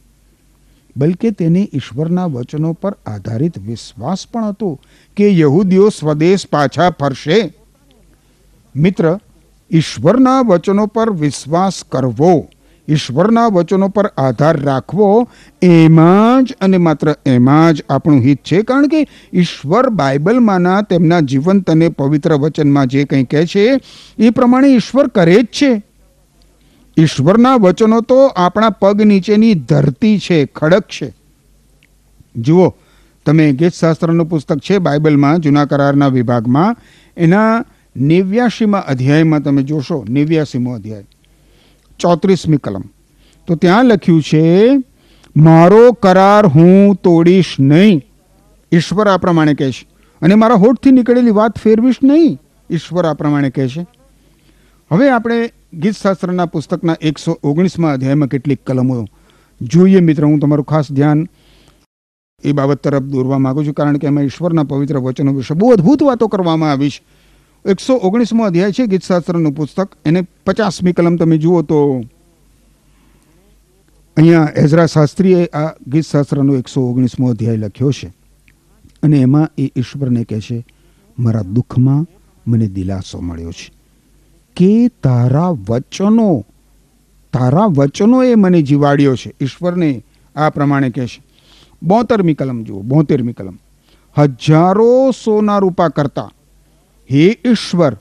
બલકે 0.97 1.31
તેને 1.31 1.71
ઈશ્વરના 1.75 2.25
વચનો 2.25 2.73
પર 2.73 2.97
આધારિત 3.07 3.59
વિશ્વાસ 3.59 4.27
પણ 4.33 4.45
હતો 4.45 4.81
કે 5.17 5.39
યહૂદીઓ 5.39 5.89
સ્વદેશ 5.89 6.47
પાછા 6.47 6.91
ફરશે. 6.91 7.55
મિત્ર, 8.77 9.19
ઈશ્વરના 9.71 10.41
વચનો 10.41 10.87
પર 10.87 11.11
વિશ્વાસ 11.11 11.85
કરવો 11.85 12.49
ઈશ્વરના 12.89 13.47
વચનો 13.47 13.89
પર 13.89 14.07
આધાર 14.07 14.61
રાખવો 14.61 15.29
એમાં 15.63 16.45
જ 16.45 16.55
અને 16.61 16.77
માત્ર 16.77 17.15
એમાં 17.27 17.75
જ 17.75 17.83
આપણું 17.91 18.21
હિત 18.21 18.39
છે. 18.39 18.63
કારણ 18.63 18.89
કે 18.89 19.07
ઈશ્વર 19.33 19.89
બાઇબલમાંના 19.89 20.83
તેમના 20.83 21.21
જીવંત 21.21 21.71
અને 21.71 21.89
પવિત્ર 21.89 22.35
વચનમાં 22.35 22.87
જે 22.87 23.05
કંઈ 23.05 23.25
કહે 23.25 23.47
છે, 23.47 23.81
એ 24.19 24.31
પ્રમાણે 24.31 24.69
ઈશ્વર 24.69 25.09
કરે 25.09 25.43
જ 25.43 25.45
છે. 25.45 25.83
ઈશ્વરના 26.97 27.55
વચનો 27.55 28.01
તો 28.01 28.27
આપણા 28.27 28.71
પગ 28.71 29.03
નીચેની 29.03 29.55
ધરતી 29.55 30.19
છે, 30.19 30.45
ખડક 30.45 30.83
છે. 30.83 31.15
જુઓ, 32.37 32.75
તમે 33.27 33.53
ગીતશાસ્ત્રનું 33.53 34.27
પુસ્તક 34.27 34.59
છે 34.59 34.79
બાઇબલમાં, 34.79 35.39
જૂના 35.39 35.65
કરારના 35.65 36.09
વિભાગમાં. 36.09 36.77
એના 37.17 37.65
નેવ્યાસીમાં 37.97 38.87
અધ્યાયમાં 38.87 39.43
તમે 39.43 39.63
જોશો 39.63 40.05
નેવ્યાસીમો 40.09 40.75
અધ્યાય. 40.75 41.05
ચોત્રીસમી 41.99 42.57
કલમ. 42.57 42.83
તો 43.47 43.55
ત્યાં 43.55 43.85
લખ્યું 43.85 44.23
છે, 44.23 44.71
મારો 45.37 45.93
કરાર 45.93 46.47
હું 46.47 46.95
તોડીશ 46.95 47.57
નહીં. 47.61 48.03
ઈશ્વર 48.73 49.09
આ 49.09 49.17
પ્રમાણે 49.17 49.55
કહે 49.55 49.71
છે. 49.73 49.89
અને 50.23 50.35
મારા 50.35 50.55
હોઠથી 50.55 50.91
નીકળેલી 50.91 51.31
વાત 51.31 51.59
ફેરવીશ 51.59 51.97
નહીં, 52.05 52.39
ઈશ્વર 52.71 53.07
આ 53.07 53.13
પ્રમાણે 53.13 53.51
કહે 53.51 53.69
છે. 53.69 53.87
હવે 54.91 55.11
આપણે 55.11 55.51
ગીતશાસ્ત્રના 55.73 56.47
પુસ્તકના 56.47 56.97
એકસો 57.01 57.39
ઓગણીસમાં 57.43 57.93
અધ્યાયમાં 57.93 58.29
કેટલીક 58.29 58.65
કલમો 58.67 59.07
જોઈએ. 59.63 60.01
મિત્ર, 60.01 60.25
હું 60.25 60.39
તમારું 60.39 60.65
ખાસ 60.65 60.93
ધ્યાન 60.93 61.29
એ 62.45 62.53
બાબત 62.53 62.79
તરફ 62.79 63.03
દોરવા 63.03 63.39
માગું 63.39 63.67
છું, 63.67 63.75
કારણ 63.75 63.99
કે 63.99 64.07
એમાં 64.07 64.25
ઈશ્વરના 64.25 64.63
પવિત્ર 64.63 64.99
વચનો 64.99 65.33
વિશે 65.33 65.55
બહુ 65.55 65.71
અદ્ભુત 65.71 66.03
વાતો 66.03 66.29
કરવામાં 66.29 66.71
આવી 66.71 66.91
છે. 66.91 67.01
એકસો 67.65 67.95
ઓગણીસમો 67.95 68.45
અધ્યાય 68.45 68.73
છે, 68.73 68.87
ગીતશાસ્ત્રનું 68.87 69.53
પુસ્તક. 69.53 69.97
એને 70.05 70.27
પચાસમી 70.47 70.93
કલમ 70.93 71.17
તમે 71.17 71.39
જુઓ 71.39 71.63
તો 71.63 72.05
અહીંયા 74.17 74.49
એઝરા 74.57 74.87
શાસ્ત્રીએ 74.87 75.47
આ 75.47 75.67
ગીતશાસ્ત્રનો 75.67 76.57
એકસો 76.57 76.91
ઓગણીસમો 76.91 77.31
અધ્યાય 77.31 77.57
લખ્યો 77.57 77.93
છે. 77.93 78.13
અને 79.03 79.19
એમાં 79.19 79.51
એ 79.59 79.73
ઈશ્વરને 79.77 80.25
કહે 80.25 80.41
છે, 80.41 80.67
મારા 81.19 81.43
દુઃખમાં 81.43 82.07
મને 82.51 82.67
દિલાસો 82.67 83.21
મળ્યો 83.21 83.53
છે. 83.53 83.73
કે 84.57 84.89
તારા 84.89 85.49
વચનો 85.49 86.47
તારા 87.33 87.65
વચનો 87.65 88.23
એ 88.23 88.35
મને 88.35 88.63
જીવાડ્યો 88.63 89.17
છે. 89.17 89.35
ઈશ્વરને 89.41 90.05
આ 90.37 90.51
પ્રમાણે 90.51 90.91
કહે 90.91 91.07
છે. 91.07 91.23
બોતેરમી 91.83 92.35
કલમ 92.35 92.65
જુઓ, 92.65 92.83
બોતેરમી 92.83 93.33
કલમ. 93.33 93.59
હજારો 94.19 95.11
સોના 95.11 95.59
રૂપા 95.59 95.89
કરતા 95.89 96.33
હે 97.13 97.39
ઈશ્વર, 97.45 97.97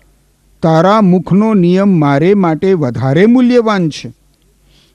તારા 0.61 1.01
મુખનો 1.01 1.53
નિયમ 1.53 1.99
મારે 1.99 2.33
માટે 2.33 2.73
વધારે 2.73 3.25
મૂલ્યવાન 3.25 3.89
છે. 3.89 4.13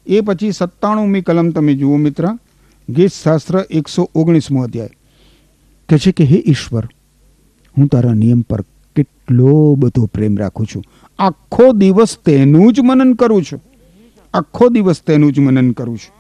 એ 0.07 0.21
પછી 0.21 0.53
સત્તાણુંમી 0.53 1.21
કલમ 1.21 1.51
તમે 1.51 1.75
જુઓ 1.75 1.97
મિત્ર, 1.97 2.29
ગીત 2.89 3.13
શાસ્ત્ર 3.13 3.65
એકસો 3.71 4.11
ઓગણીસમો 4.15 4.63
અધ્યાય. 4.63 4.89
કહે 5.89 5.99
છે 5.99 6.13
કે, 6.13 6.25
હે 6.25 6.43
ઈશ્વર, 6.47 6.89
હું 7.79 7.87
તારા 7.87 8.13
નિયમ 8.13 8.41
પર 8.41 8.63
કેટલો 8.97 9.75
બધો 9.75 10.07
પ્રેમ 10.07 10.39
રાખું 10.39 10.67
છું. 10.67 10.85
આખો 11.19 11.73
દિવસ 11.73 12.19
તેનું 12.19 12.73
જ 12.73 12.81
મનન 12.81 13.15
કરું 13.15 13.43
છું. 13.43 13.63
આખો 14.35 14.69
દિવસ 14.69 15.03
તેનું 15.03 15.33
જ 15.33 15.39
મનન 15.39 15.73
કરું 15.73 15.99
છું. 15.99 16.15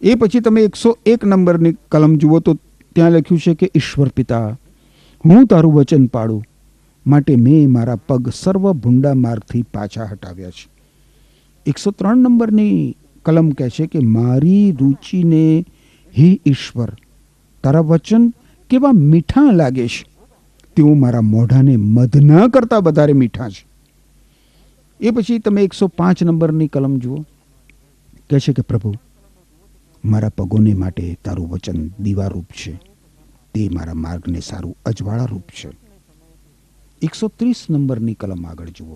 એ 0.00 0.14
પછી 0.14 0.40
તમે 0.40 0.62
એકસો 0.62 0.98
એક 1.06 1.24
નંબરની 1.24 1.72
કલમ 1.72 2.16
જુઓ 2.16 2.40
તો 2.40 2.54
ત્યાં 2.94 3.10
લખ્યું 3.10 3.40
છે 3.40 3.54
કે, 3.54 3.70
ઈશ્વર 3.74 4.08
પિતા, 4.08 4.58
હું 5.24 5.46
તારું 5.46 5.74
વચન 5.74 6.06
પાડું. 6.06 6.44
માટે 7.06 7.36
મેં 7.36 7.72
મારા 7.72 7.96
પગ 7.96 8.28
સર્વ 8.28 8.72
ભૂંડા 8.72 9.14
માર્ગથી 9.14 9.62
પાછા 9.62 10.04
હટાવ્યા 10.04 10.50
છે. 10.50 10.68
એકસો 11.66 11.90
ત્રણ 11.90 12.16
નંબરની 12.16 12.96
કલમ 13.24 13.50
કહે 13.50 13.68
છે 13.68 13.86
કે, 13.86 13.98
મારી 13.98 14.76
રુચિને 14.80 15.64
હે 16.18 16.40
ઈશ્વર, 16.46 16.92
તારા 17.62 17.80
વચન 17.80 18.34
કેવા 18.70 18.92
મીઠા 18.92 19.40
લાગે 19.52 19.88
છે. 19.88 20.04
તેઓ 20.76 20.94
મારા 20.94 21.20
મોઢાને 21.20 21.76
મધના 21.76 22.48
કરતાં 22.48 22.82
વધારે 22.82 23.12
મીઠા 23.12 23.48
છે. 23.48 23.66
એ 25.00 25.10
પછી 25.10 25.38
તમે 25.38 25.62
એકસો 25.62 25.86
પાંચ 25.86 26.22
નંબરની 26.22 26.68
કલમ 26.68 26.98
જુઓ. 26.98 27.16
કહે 28.30 28.38
છે 28.38 28.52
કે, 28.52 28.62
પ્રભુ, 28.62 28.94
મારા 30.04 30.28
પગોને 30.28 30.74
માટે 30.74 31.18
તારું 31.24 31.48
વચન 31.48 31.90
દીવારૂપ 32.00 32.44
છે. 32.44 32.72
તે 33.54 33.68
મારા 33.72 33.94
માર્ગને 33.94 34.40
સારું 34.40 34.76
અજવાળારૂપ 34.86 35.42
છે. 35.42 35.85
એકસો 37.02 37.28
ત્રીસ 37.28 37.66
નંબરની 37.70 38.14
કલમ 38.14 38.46
આગળ 38.46 38.68
જુઓ. 38.68 38.94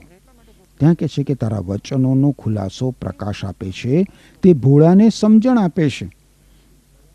ત્યાં 0.78 0.94
કહે 0.94 1.08
છે 1.08 1.22
કે 1.22 1.34
તારા 1.34 1.58
વચનોનો 1.58 2.30
ખુલાસો 2.30 2.90
પ્રકાશ 2.90 3.44
આપે 3.44 3.70
છે, 3.70 4.06
તે 4.42 4.52
ભોળાને 4.52 5.08
સમજણ 5.08 5.58
આપે 5.58 5.90
છે. 5.90 6.10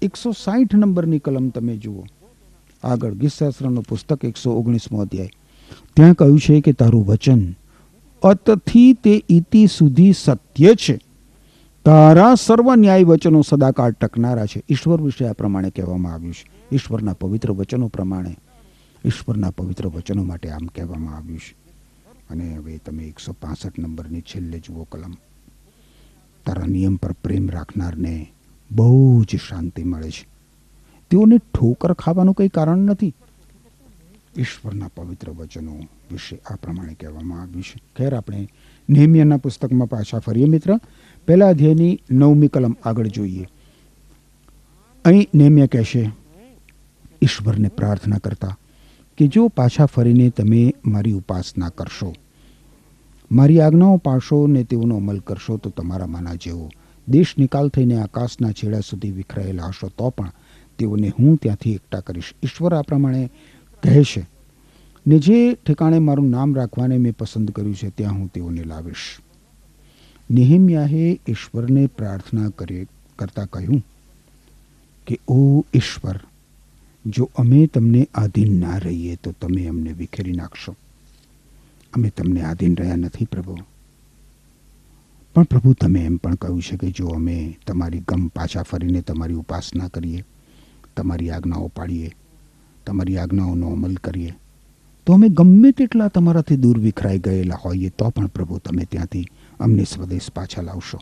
એકસો 0.01 0.31
સાઠ 0.31 0.75
નંબરની 0.75 1.19
કલમ 1.19 1.49
તમે 1.49 1.77
જુઓ. 1.77 2.03
આગળ 2.83 3.13
ગીતશાસ્ત્રનું 3.13 3.83
પુસ્તક 3.83 4.25
એકસો 4.25 4.51
ઓગણીસમો 4.51 5.01
અધ્યાય. 5.01 5.29
ત્યાં 5.93 6.13
કહ્યું 6.13 6.39
છે 6.39 6.61
કે 6.61 6.71
તારું 6.71 7.05
વચન 7.05 7.55
અતથી 8.23 8.93
તે 8.93 9.23
ઇતિ 9.29 9.67
સુધી 9.67 10.13
સત્ય 10.13 10.75
છે. 10.75 10.99
તારા 11.85 12.35
સર્વ 12.35 12.75
ન્યાય 12.75 13.03
વચનો 13.03 13.41
સદાકાળ 13.41 13.91
ટકનારા 13.91 14.45
છે. 14.45 14.63
ઈશ્વર 14.69 15.01
વિશે 15.01 15.27
આ 15.27 15.33
પ્રમાણે 15.33 15.69
કહેવામાં 15.69 16.13
આવ્યું 16.13 16.33
છે. 16.33 16.75
ઈશ્વરના 16.75 17.13
પવિત્ર 17.13 17.51
વચનો 17.51 17.87
પ્રમાણે 17.87 18.37
ઈશ્વરના 19.05 19.51
પવિત્ર 19.51 19.87
વચનો 19.87 20.23
માટે 20.23 20.49
આમ 20.49 20.65
કહેવામાં 20.65 21.17
આવ્યું 21.17 21.39
છે. 21.39 21.55
અને 22.29 22.55
હવે 22.55 22.77
તમે 22.77 23.03
એકસો 23.03 23.33
પાસઠ 23.33 23.79
નંબરની 23.79 24.21
છેલ્લે 24.21 24.59
જુઓ 24.59 24.83
કલમ. 24.83 25.13
તારા 26.45 26.65
નિયમ 26.65 26.95
પર 26.95 27.11
પ્રેમ 27.11 27.49
રાખનારને 27.49 28.31
બહુ 28.71 29.23
જ 29.23 29.35
શાંતિ 29.35 29.83
મળે 29.83 30.11
છે. 30.11 30.27
તેઓને 31.09 31.37
ઠોકર 31.37 31.93
ખાવાનું 31.93 32.33
કંઈ 32.33 32.47
કારણ 32.47 32.77
નથી. 32.77 33.13
ઈશ્વરના 34.37 34.87
પવિત્ર 34.87 35.29
વચનો 35.29 35.75
વિશે 36.11 36.39
આ 36.49 36.55
પ્રમાણે 36.55 36.93
કહેવામાં 36.93 37.41
આવ્યું 37.41 37.63
છે. 37.63 37.81
ખેર 37.97 38.15
આપણે 38.15 38.49
નેમિયાના 38.89 39.37
પુસ્તકમાં 39.37 39.89
પાછા 39.89 40.19
ફરીએ 40.19 40.45
મિત્ર. 40.45 40.79
પહેલા 41.27 41.47
અધ્યાયની 41.47 41.99
નવમી 42.11 42.47
કલમ 42.47 42.75
આગળ 42.83 43.07
જોઈએ. 43.07 43.47
અહીં 45.05 45.27
નેમ્ય 45.35 45.67
કહેશે 45.67 46.11
ઈશ્વરને 47.21 47.67
પ્રાર્થના 47.67 48.17
કરતા 48.17 48.57
કે 49.17 49.27
જો 49.27 49.47
પાછા 49.47 49.85
ફરીને 49.85 50.29
તમે 50.29 50.73
મારી 50.85 51.13
ઉપાસના 51.13 51.69
કરશો, 51.69 52.13
મારી 53.31 53.59
આજ્ઞાઓ 53.59 53.97
પાડશો 53.97 54.47
ને 54.47 54.63
તેઓનો 54.63 54.97
અમલ 54.97 55.19
કરશો, 55.19 55.57
તો 55.57 55.69
તમારા 55.69 56.07
માના 56.07 56.35
જેવો 56.35 56.69
દેશ 57.07 57.37
નિકાલ 57.37 57.69
થઈને 57.69 57.95
આકાશના 57.95 58.51
છેડા 58.51 58.79
સુધી 58.79 59.11
વિખરાયેલા 59.11 59.67
હશો, 59.67 59.89
તો 59.89 60.09
પણ 60.09 60.31
તેઓને 60.77 61.13
હું 61.19 61.37
ત્યાંથી 61.37 61.73
એકઠા 61.73 61.99
કરીશ. 61.99 62.33
ઈશ્વર 62.43 62.73
આ 62.73 62.81
પ્રમાણે 62.81 63.29
કહે 63.83 64.03
છે 64.03 64.25
ને 65.05 65.19
જે 65.19 65.53
ઠેકાણે 65.53 65.99
મારું 65.99 66.29
નામ 66.29 66.55
રાખવાને 66.55 66.97
મેં 66.97 67.17
પસંદ 67.17 67.51
કર્યું 67.51 67.75
છે, 67.75 67.89
ત્યાં 67.89 68.13
હું 68.13 68.27
તેઓને 68.27 68.63
લાવીશ. 68.63 69.19
નેહમ્યાહે 70.31 71.19
ઈશ્વરને 71.27 71.87
પ્રાર્થના 71.87 72.49
કરી, 72.49 72.87
કરતાં 73.19 73.47
કહ્યું 73.47 73.85
કે, 75.07 75.19
ઓ 75.27 75.65
ઈશ્વર 75.73 76.19
જો 77.05 77.31
અમે 77.35 77.67
તમને 77.67 78.07
આધીન 78.15 78.59
ના 78.59 78.77
રહીએ, 78.77 79.15
તો 79.15 79.31
તમે 79.31 79.67
અમને 79.67 79.91
વિખેરી 79.91 80.31
નાખશો. 80.31 80.75
અમે 81.93 82.09
તમને 82.09 82.41
આધીન 82.41 82.75
રહ્યા 82.75 82.95
નથી, 82.95 83.25
પ્રભુ. 83.25 83.57
પણ 85.35 85.43
પ્રભુ, 85.43 85.73
તમે 85.73 86.05
એમ 86.05 86.15
પણ 86.15 86.35
કહ્યું 86.35 86.61
છે 86.61 86.77
કે 86.77 86.91
જો 86.91 87.07
અમે 87.07 87.57
તમારી 87.67 87.99
ગમ 87.99 88.27
પાછા 88.27 88.61
ફરીને 88.61 89.01
તમારી 89.01 89.33
ઉપાસના 89.33 89.87
કરીએ, 89.87 90.25
તમારી 90.97 91.29
આજ્ઞાઓ 91.29 91.67
પાડીએ, 91.67 92.11
તમારી 92.85 93.17
આજ્ઞાઓનો 93.17 93.69
અમલ 93.69 93.95
કરીએ, 93.95 94.33
તો 95.05 95.13
અમે 95.13 95.29
ગમે 95.29 95.71
તેટલા 95.71 96.07
તમારાથી 96.07 96.55
દૂર 96.55 96.79
વિખરાઈ 96.79 97.19
ગયેલા 97.19 97.55
હોઈએ, 97.65 97.89
તો 97.89 98.09
પણ 98.09 98.27
પ્રભુ, 98.27 98.57
તમે 98.57 98.85
ત્યાંથી 98.85 99.25
અમને 99.59 99.83
સ્વદેશ 99.83 100.31
પાછા 100.31 100.61
લાવશો. 100.61 100.99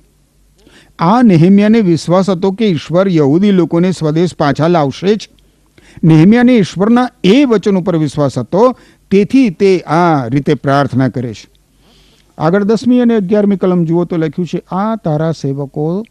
આ 1.00 1.22
નેહમ્યાને 1.22 1.82
વિશ્વાસ 1.82 2.30
હતો 2.30 2.52
કે 2.52 2.68
ઈશ્વર 2.68 3.08
યહૂદી 3.10 3.52
લોકોને 3.52 3.92
સ્વદેશ 3.92 4.36
પાછા 4.36 4.68
લાવશે 4.68 5.16
જ. 5.16 5.30
નેહમ્યાને 6.04 6.58
ઈશ્વરના 6.58 7.10
એ 7.24 7.46
વચન 7.46 7.78
ઉપર 7.78 7.98
વિશ્વાસ 7.98 8.38
હતો, 8.38 8.78
તેથી 9.12 9.50
તે 9.50 9.80
આ 9.80 10.28
રીતે 10.28 10.54
પ્રાર્થના 10.54 11.10
કરે 11.10 11.34
છે. 11.34 11.48
આગળ 12.38 12.64
દસમી 12.64 13.00
અને 13.00 13.16
અગિયારમી 13.16 13.58
કલમ 13.58 13.84
જુઓ 13.86 14.06
તો 14.06 14.18
લખ્યું 14.18 14.48
છે, 14.48 14.64
આ 14.72 14.96
તારા 14.96 15.32
સેવકો 15.32 16.04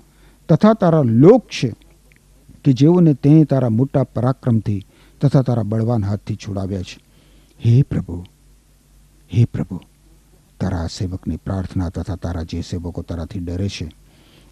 તથા 0.49 0.75
તારા 0.75 1.03
લોક 1.03 1.47
છે 1.47 1.73
કે 2.64 2.73
જેઓને 2.73 3.14
તે 3.14 3.45
તારા 3.45 3.68
મોટા 3.68 4.05
પરાક્રમથી 4.05 4.83
તથા 5.21 5.42
તારા 5.42 5.62
બળવાન 5.62 6.05
હાથથી 6.05 6.37
છોડાવ્યા 6.37 6.83
છે. 6.83 6.99
હે 7.61 7.83
પ્રભુ 7.83 8.25
હે 9.31 9.45
પ્રભુ, 9.45 9.81
તારા 10.61 10.87
સેવકની 10.87 11.37
પ્રાર્થના 11.37 11.88
તથા 11.88 12.16
તારા 12.16 12.42
જે 12.42 12.61
સેવકો 12.61 13.03
તારાથી 13.03 13.40
ડરે 13.40 13.68
છે 13.68 13.87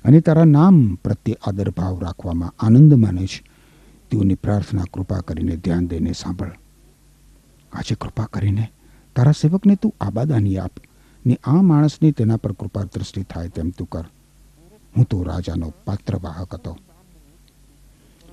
અને 0.04 0.20
તારા 0.20 0.44
નામ 0.44 0.94
પ્રત્યે 0.94 1.36
આદર 1.46 1.70
ભાવ 1.70 2.00
રાખવામાં 2.00 2.54
આનંદ 2.58 2.94
માને 2.94 3.26
છે. 3.26 3.49
તેઓની 4.10 4.34
પ્રાર્થના, 4.34 4.84
કૃપા 4.94 5.20
કરીને 5.20 5.56
ધ્યાન 5.56 5.86
દઈને 5.86 6.12
સાંભળ. 6.12 6.50
આજે 7.72 7.94
કૃપા 7.94 8.24
કરીને. 8.24 8.68
તારા 9.16 9.32
સેવકને 9.32 9.76
તું 9.76 9.94
આબાદાની 10.00 10.58
આપ. 10.58 10.72
ને 11.26 11.38
આ 11.44 11.62
માણસની 11.62 12.12
તેના 12.12 12.36
પર 12.36 12.52
કૃપા 12.52 12.82
દ્રષ્ટિ 12.82 13.22
થાય 13.22 13.48
તેમ 13.48 13.70
તું 13.70 13.88
કર. 13.88 14.04
હું 14.96 15.04
તો 15.04 15.22
રાજાનો 15.22 15.72
પાત્રવાહક 15.84 16.54
હતો. 16.54 16.78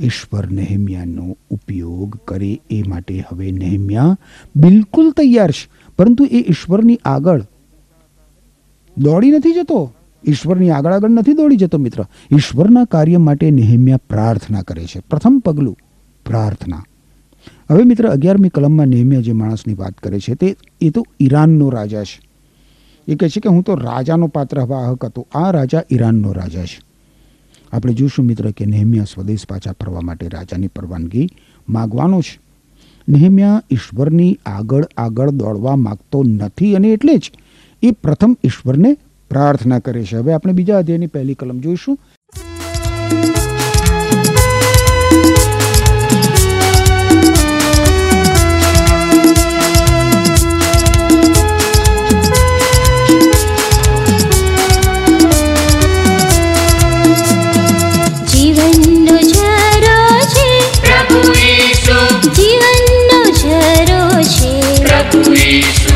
ઈશ્વર 0.01 0.47
નેહમ્યાનો 0.47 1.37
ઉપયોગ 1.49 2.15
કરે 2.15 2.61
એ 2.69 2.83
માટે 2.83 3.23
હવે 3.29 3.51
નેહમ્યા 3.51 4.17
બિલકુલ 4.55 5.11
તૈયાર 5.11 5.51
છે. 5.51 5.69
પરંતુ 5.97 6.25
એ 6.25 6.45
ઈશ્વરની 6.49 6.99
આગળ 7.05 7.41
દોડી 8.97 9.31
નથી 9.31 9.53
જતો. 9.53 9.93
ઈશ્વરની 10.25 10.69
આગળ 10.69 10.93
આગળ 10.93 11.09
નથી 11.09 11.33
દોડી 11.33 11.55
જતો 11.55 11.77
મિત્ર. 11.77 12.05
ઈશ્વરના 12.35 12.85
કાર્ય 12.85 13.17
માટે 13.17 13.51
નેહમ્યા 13.51 13.97
પ્રાર્થના 13.97 14.61
કરે 14.61 14.85
છે. 14.85 14.99
પ્રથમ 14.99 15.41
પગલું, 15.45 15.77
પ્રાર્થના. 16.25 16.83
હવે 17.71 17.83
મિત્ર, 17.83 18.07
અગિયારમી 18.07 18.49
કલમમાં 18.49 18.85
નેહમ્યા 18.85 19.21
જે 19.21 19.31
માણસની 19.31 19.73
વાત 19.73 19.93
કરે 19.93 20.19
છે 20.19 20.35
તે, 20.35 20.55
એ 20.81 20.89
તો 20.89 21.05
ઈરાનનો 21.19 21.69
રાજા 21.69 22.03
છે. 22.03 22.27
એ 23.07 23.15
કહે 23.15 23.29
છે 23.29 23.39
કે 23.39 23.49
હું 23.49 23.63
તો 23.63 23.75
રાજાનો 23.75 24.27
પાત્ર 24.27 24.65
વાહક 24.65 25.05
હતો. 25.05 25.27
આ 25.35 25.51
રાજા 25.51 25.81
ઈરાનનો 25.91 26.31
રાજા 26.31 26.65
છે. 26.65 26.81
આપણે 27.73 27.93
જોઈશું 27.93 28.25
મિત્ર 28.25 28.51
કે 28.51 28.65
નેહમ્યા 28.65 29.03
સ્વદેશ 29.03 29.45
પાછા 29.47 29.71
ફરવા 29.71 30.01
માટે 30.01 30.27
રાજાની 30.27 30.67
પરવાનગી 30.67 31.29
માગવાનો 31.69 32.21
છે. 32.21 32.39
નેહમ્યા 33.09 33.61
ઈશ્વરની 33.71 34.39
આગળ 34.45 34.85
આગળ 34.97 35.29
દોડવા 35.29 35.75
માગતો 35.75 36.23
નથી 36.23 36.75
અને 36.75 36.87
એટલે 36.87 37.17
જ 37.17 37.31
એ 37.83 37.91
પ્રથમ 37.91 38.37
ઈશ્વરને 38.43 38.97
પ્રાર્થના 39.29 39.79
કરે 39.79 40.03
છે. 40.03 40.17
હવે 40.17 40.33
આપણે 40.33 40.53
બીજા 40.53 40.77
અધ્યાયની 40.77 41.07
પહેલી 41.07 41.33
કલમ 41.33 41.59
જોઈશું. 41.59 41.99
Jesus. 65.37 65.86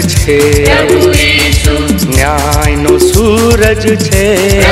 છે. 0.00 0.64
ન્યાયનો 2.08 2.98
સૂરજ 2.98 3.96
છે. 3.96 4.62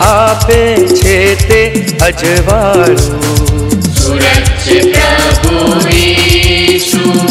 આપે 0.00 0.76
છે 0.76 1.34
તે 1.48 1.86
અજવાળું. 2.04 3.40
સુરજ 3.94 4.92
પ્રભુ 4.92 5.88
ઈસુ 5.96 7.29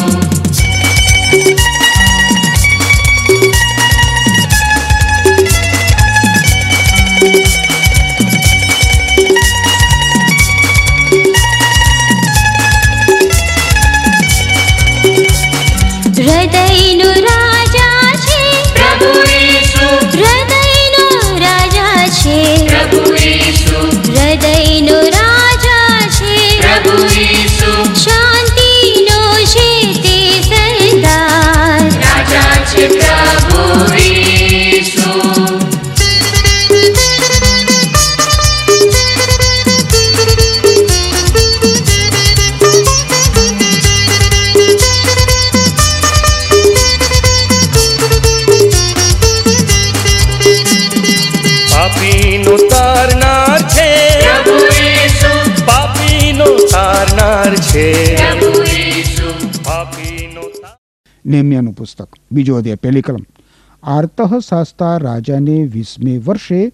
નેમ્યાનું 61.30 61.74
પુસ્તક. 61.74 62.08
બીજો 62.32 62.56
અધ્યાય, 62.56 62.76
પહેલી 62.76 63.02
કલમ. 63.02 63.26
આર્તઃ 63.84 64.40
શાસ્તા 64.40 64.98
રાજાને 64.98 65.64
વીસમે 65.64 66.18
વર્ષે 66.18 66.72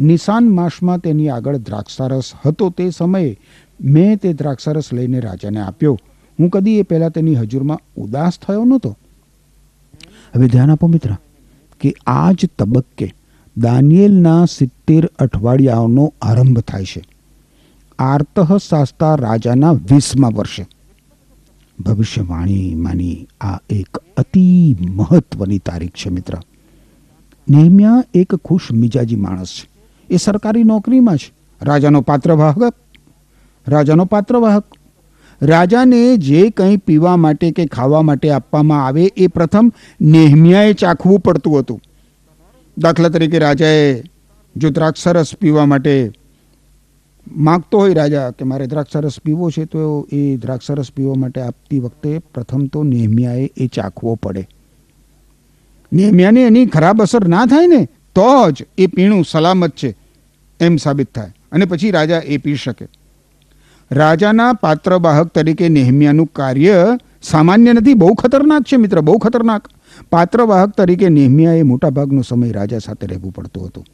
નિશાન 0.00 0.48
માસમાં 0.48 0.98
તેની 0.98 1.28
આગળ 1.28 1.56
દ્રાક્ષારસ 1.56 2.32
હતો 2.46 2.70
તે 2.70 2.90
સમયે 2.90 3.38
મેં 3.80 4.16
તે 4.16 4.32
દ્રાક્ષારસ 4.32 4.92
લઈને 4.92 5.20
રાજાને 5.20 5.60
આપ્યો. 5.60 5.98
હું 6.38 6.48
કદી 6.48 6.78
એ 6.78 6.82
પહેલાં 6.82 7.10
તેની 7.10 7.34
હજુરમાં 7.34 7.78
ઉદાસ 7.96 8.38
થયો 8.38 8.64
નહોતો. 8.64 8.96
હવે 10.36 10.48
ધ્યાન 10.48 10.70
આપો 10.70 10.86
મિત્ર, 10.86 11.14
કે 11.80 11.94
આ 12.06 12.32
જ 12.32 12.48
તબક્કે 12.58 13.14
દાનિયેલના 13.56 14.44
સિત્તેર 14.44 15.06
અઠવાડિયાઓનો 15.18 16.14
આરંભ 16.22 16.60
થાય 16.60 16.84
છે. 16.84 17.02
આર્તઃ 17.98 18.56
શાસ્તા 18.56 19.14
રાજાના 19.14 19.72
વીસમા 19.72 20.28
વર્ષે. 20.28 20.66
ભવિષ્યવાણીમાંની 21.80 23.28
આ 23.40 23.58
એક 23.70 23.96
અતિ 24.16 24.76
મહત્વની 24.80 25.58
તારીખ 25.58 25.90
છે, 25.90 26.10
મિત્ર. 26.10 26.34
નેહમિયા 27.50 28.04
એક 28.14 28.34
ખુશ 28.34 28.72
મિજાજી 28.72 29.16
માણસ 29.16 29.48
છે. 29.48 29.70
એ 30.10 30.16
સરકારી 30.16 30.64
નોકરીમાં 30.64 31.16
છે. 31.16 31.32
રાજાનો 31.62 32.00
પાત્રવાહક 32.00 32.74
રાજાનો 33.68 34.04
પાત્રવાહક 34.04 34.64
રાજાને 35.42 36.16
જે 36.16 36.50
કંઈ 36.50 36.76
પીવા 36.76 37.16
માટે 37.16 37.50
કે 37.50 37.66
ખાવા 37.66 38.02
માટે 38.02 38.30
આપવામાં 38.30 38.86
આવે 38.86 39.10
એ 39.16 39.26
પ્રથમ 39.26 39.72
નેહમિયાએ 40.00 40.72
ચાખવું 40.72 41.20
પડતું 41.20 41.58
હતું. 41.58 41.80
દાખલા 42.78 43.08
તરીકે 43.08 43.38
રાજાએ 43.38 44.02
જો 44.56 44.70
દ્રાક્ષરસ 44.70 45.34
પીવા 45.40 45.66
માટે 45.66 46.10
માગતો 47.26 47.78
હોય 47.78 47.94
રાજા 47.94 48.30
કે 48.30 48.44
મારે 48.44 48.66
દ્રાક્ષરસ 48.66 49.20
પીવો 49.24 49.50
છે, 49.50 49.64
તો 49.64 50.06
એ 50.12 50.36
દ્રાક્ષરસ 50.36 50.92
પીવા 50.92 51.14
માટે 51.14 51.40
આપતી 51.40 51.80
વખતે 51.80 52.18
પ્રથમ 52.18 52.66
તો 52.66 52.82
નેહમિયાએ 52.82 53.50
એ 53.56 53.66
ચાખવો 53.66 54.14
પડે. 54.14 54.48
નેહમિયાને 55.92 56.42
એની 56.42 56.66
ખરાબ 56.66 57.02
અસર 57.02 57.28
ના 57.28 57.46
થાય 57.46 57.66
ને, 57.66 57.88
તો 58.14 58.50
જ 58.50 58.64
એ 58.78 58.86
પીણું 58.86 59.24
સલામત 59.24 59.70
છે 59.70 59.96
એમ 60.60 60.76
સાબિત 60.76 61.14
થાય 61.14 61.34
અને 61.52 61.64
પછી 61.64 61.90
રાજા 61.90 62.22
એ 62.24 62.36
પી 62.36 62.54
શકે. 62.54 62.88
રાજાના 63.90 64.52
પાત્રવાહક 64.52 65.26
તરીકે 65.26 65.68
નેહમિયાનું 65.68 66.26
કાર્ય 66.26 66.98
સામાન્ય 67.22 67.72
નથી, 67.72 67.94
બહુ 67.94 68.14
ખતરનાક 68.14 68.62
છે 68.62 68.76
મિત્ર, 68.76 69.00
બહુ 69.00 69.18
ખતરનાક. 69.18 69.68
પાત્રવાહક 70.10 70.70
તરીકે 70.70 71.08
નેહમિયાએ 71.08 71.62
મોટાભાગનો 71.62 72.22
સમય 72.22 72.52
રાજા 72.52 72.78
સાથે 72.78 73.06
રહેવું 73.06 73.32
પડતું 73.32 73.66
હતું. 73.66 73.84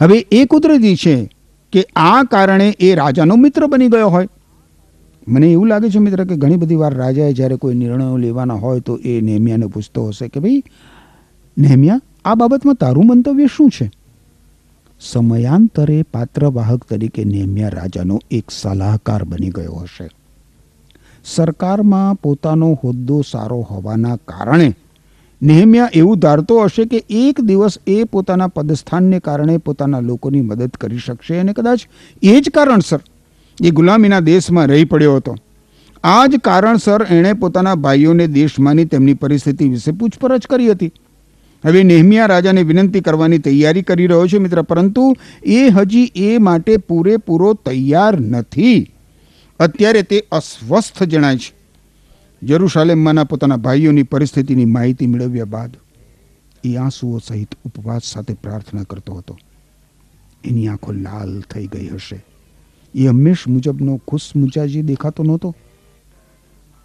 હવે 0.00 0.26
એ 0.32 0.44
કુદરતી 0.44 0.96
છે 0.96 1.30
કે 1.74 1.86
આ 1.96 2.22
કારણે 2.22 2.76
એ 2.80 2.94
રાજાનો 2.94 3.36
મિત્ર 3.36 3.66
બની 3.66 3.88
ગયો 3.88 4.08
હોય. 4.08 4.28
મને 5.28 5.52
એવું 5.52 5.66
લાગે 5.66 5.90
છે 5.90 5.98
મિત્ર 5.98 6.24
કે 6.24 6.36
ઘણી 6.36 6.56
બધી 6.56 6.74
વાર 6.74 6.94
રાજાએ 6.94 7.32
જ્યારે 7.32 7.56
કોઈ 7.56 7.74
નિર્ણયો 7.74 8.16
લેવાના 8.16 8.54
હોય 8.54 8.80
તો 8.80 8.96
એ 8.96 9.20
નેમિયાને 9.20 9.66
પૂછતો 9.66 10.06
હશે 10.06 10.28
કે 10.28 10.40
ભાઈ, 10.40 10.62
નેમિયા, 11.58 12.00
આ 12.24 12.34
બાબતમાં 12.34 12.74
તારું 12.74 13.06
મંતવ્ય 13.06 13.46
શું 13.46 13.70
છે? 13.70 13.90
સમયાંતરે 15.00 16.02
પાત્રવાહક 16.02 16.84
તરીકે 16.84 17.24
નેમિયા 17.24 17.68
રાજાનો 17.68 18.18
એક 18.30 18.44
સલાહકાર 18.50 19.24
બની 19.24 19.48
ગયો 19.50 19.72
હશે. 19.72 20.08
સરકારમાં 21.24 22.14
પોતાનો 22.14 22.78
હોદ્દો 22.84 23.22
સારો 23.30 23.60
હોવાના 23.60 24.16
કારણે 24.16 24.74
નેહમ્યા 25.44 25.88
એવું 25.94 26.18
ધારતો 26.18 26.60
હશે 26.60 26.84
કે 26.84 27.02
એક 27.10 27.40
દિવસ 27.40 27.78
એ 27.86 28.04
પોતાના 28.04 28.46
પદસ્થાનને 28.46 29.20
કારણે 29.20 29.56
પોતાના 29.56 30.00
લોકોની 30.00 30.40
મદદ 30.40 30.68
કરી 30.68 30.98
શકશે 30.98 31.38
અને 31.38 31.52
કદાચ 31.52 31.80
એ 32.22 32.40
જ 32.40 32.50
કારણસર 32.50 33.00
એ 33.64 33.70
ગુલામીના 33.70 34.20
દેશમાં 34.20 34.66
રહી 34.66 34.84
પડ્યો 34.84 35.16
હતો. 35.16 35.36
આ 36.04 36.26
જ 36.26 36.38
કારણસર 36.38 37.06
એણે 37.10 37.32
પોતાના 37.32 37.74
ભાઈઓને 37.74 38.26
દેશમાંની 38.26 38.84
તેમની 38.84 39.14
પરિસ્થિતિ 39.14 39.68
વિશે 39.68 39.92
પૂછપરછ 39.92 40.46
કરી 40.46 40.70
હતી. 40.70 40.92
હવે 41.64 41.82
નેહમિયા 41.82 42.26
રાજાને 42.26 42.62
વિનંતી 42.62 43.00
કરવાની 43.00 43.38
તૈયારી 43.38 43.82
કરી 43.82 44.06
રહ્યો 44.06 44.26
છે 44.26 44.38
મિત્ર, 44.38 44.62
પરંતુ 44.62 45.16
એ 45.44 45.68
હજી 45.68 46.12
એ 46.16 46.38
માટે 46.38 46.76
પૂરેપૂરો 46.76 47.54
તૈયાર 47.54 48.20
નથી. 48.20 48.92
અત્યારે 49.60 50.02
તે 50.02 50.22
અસ્વસ્થ 50.32 51.02
જણાય 51.02 51.36
છે. 51.36 51.63
યરુશાલેમમાંના 52.50 53.24
પોતાના 53.24 53.56
ભાઈઓની 53.56 54.02
પરિસ્થિતિની 54.02 54.64
માહિતી 54.64 55.06
મેળવ્યા 55.06 55.44
બાદ 55.44 55.76
એ 56.64 56.76
આંસુઓ 56.76 57.18
સહિત 57.18 57.48
ઉપવાસ 57.64 58.02
સાથે 58.04 58.34
પ્રાર્થના 58.34 58.82
કરતો 58.82 59.14
હતો. 59.14 59.38
એની 60.44 60.68
આંખો 60.68 60.92
લાલ 60.92 61.40
થઈ 61.40 61.66
ગઈ 61.66 61.88
હશે. 61.88 62.24
એ 62.94 63.06
હંમેશ 63.06 63.48
મુજબનો 63.48 64.00
ખુશ 64.08 64.36
મુજાજી 64.36 64.82
દેખાતો 64.82 65.22
નહોતો. 65.22 65.54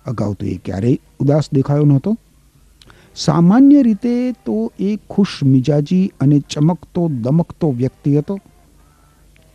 અગાઉ 0.06 0.34
તો 0.34 0.46
એ 0.46 0.58
ક્યારેય 0.58 0.98
ઉદાસ 1.20 1.54
દેખાયો 1.54 1.86
નહોતો. 1.86 2.18
સામાન્ય 3.16 3.84
રીતે 3.84 4.32
તો 4.32 4.74
એ 4.80 4.98
ખુશ 5.10 5.44
મિજાજી 5.44 6.12
અને 6.20 6.40
ચમકતો, 6.40 7.10
દમકતો 7.10 7.72
વ્યક્તિ 7.72 8.18
હતો. 8.18 8.40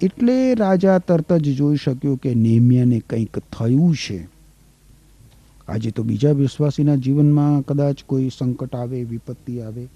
એટલે 0.03 0.55
રાજા 0.55 0.99
તરત 0.99 1.33
જ 1.33 1.57
જોઈ 1.57 1.77
શક્યો 1.77 2.17
કે 2.17 2.35
નેમિયાને 2.35 3.01
કંઈક 3.01 3.39
થયું 3.39 3.95
છે. 3.95 4.34
આજે 5.69 5.91
તો 5.91 6.03
બીજા 6.03 6.33
વિશ્વાસીના 6.33 6.97
જીવનમાં 6.97 7.61
કદાચ 7.63 8.03
કોઈ 8.07 8.31
સંકટ 8.39 8.75
આવે, 8.75 9.05
વિપત્તિ 9.05 9.61
આવે, 9.61 9.89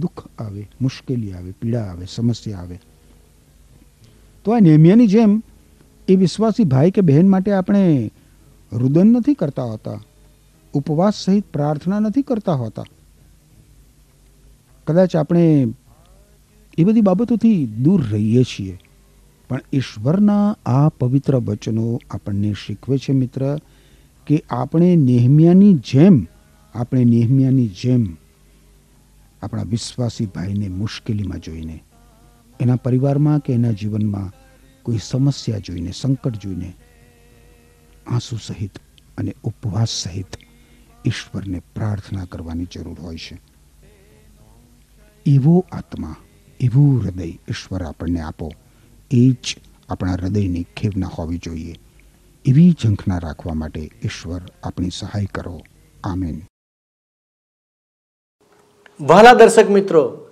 દુઃખ 0.00 0.26
આવે, 0.38 0.68
મુશ્કેલી 0.80 1.32
આવે, 1.32 1.52
પીડા 1.52 1.84
આવે, 1.84 2.06
સમસ્યા 2.06 2.58
આવે. 2.58 2.80
તો 4.44 4.52
આ 4.52 4.58
નેમિયાની 4.58 5.06
જેમ 5.06 5.42
એ 6.08 6.16
વિશ્વાસી 6.16 6.64
ભાઈ 6.64 6.90
કે 6.90 7.00
બહેન 7.00 7.28
માટે 7.28 7.52
આપણે 7.52 8.10
રુદન 8.72 9.08
નથી 9.12 9.34
કરતા 9.34 9.64
હોતા, 9.64 10.00
ઉપવાસ 10.74 11.14
સહિત 11.24 11.44
પ્રાર્થના 11.52 12.00
નથી 12.00 12.22
કરતા 12.22 12.52
હોતા. 12.52 12.84
કદાચ 14.86 15.16
આપણે 15.16 15.44
એ 16.78 16.84
બધી 16.84 17.00
બાબતોથી 17.00 17.66
દૂર 17.66 18.00
રહીએ 18.12 18.44
છીએ, 18.44 18.78
પણ 19.48 19.60
ઈશ્વરના 19.72 20.56
આ 20.66 20.88
પવિત્ર 20.88 21.36
વચનો 21.36 21.98
આપણને 22.10 22.54
શીખવે 22.66 22.98
છે 22.98 23.12
મિત્ર 23.12 23.42
કે 24.26 24.44
આપણે 24.50 24.96
નેહમિયાની 24.96 25.74
જેમ, 25.74 26.26
આપણે 26.74 27.04
નેહમિયાની 27.04 27.68
જેમ 27.68 28.16
આપણા 29.42 29.62
વિશ્વાસી 29.62 30.26
ભાઈને 30.26 30.68
મુશ્કેલીમાં 30.68 31.38
જોઈને, 31.38 31.84
એના 32.60 32.76
પરિવારમાં 32.76 33.38
કે 33.38 33.52
એના 33.52 33.70
જીવનમાં 33.70 34.32
કોઈ 34.82 34.98
સમસ્યા 35.02 35.58
જોઈને, 35.58 35.92
સંકટ 35.92 36.36
જોઈને, 36.36 36.72
આંસુ 38.06 38.36
સહિત 38.36 38.78
અને 39.18 39.34
ઉપવાસ 39.44 39.88
સહિત 39.88 40.36
ઈશ્વરને 41.06 41.62
પ્રાર્થના 41.74 42.24
કરવાની 42.24 42.66
જરૂર 42.72 43.00
હોય 43.00 43.16
છે. 43.16 43.40
એવો 45.26 45.66
આત્મા, 45.72 46.16
એવું 46.60 47.04
હૃદય 47.04 47.24
ઈશ્વર 47.24 47.82
આપણને 47.82 48.20
આપો. 48.20 48.52
એ 49.10 49.30
જ 49.30 49.56
આપણા 49.88 50.12
હૃદયની 50.12 50.66
ખેવના 50.76 51.06
હોવી 51.06 51.38
જોઈએ. 51.38 51.74
એવી 52.44 52.70
ઝંખના 52.84 53.18
રાખવા 53.18 53.54
માટે 53.54 53.80
ઈશ્વર 53.80 54.40
આપણી 54.64 54.90
સહાય 54.90 55.24
કરો. 55.34 55.60
આમેન. 56.04 56.42
વહાલા 59.00 59.32
દર્શક 59.32 59.70
મિત્રો, 59.70 60.28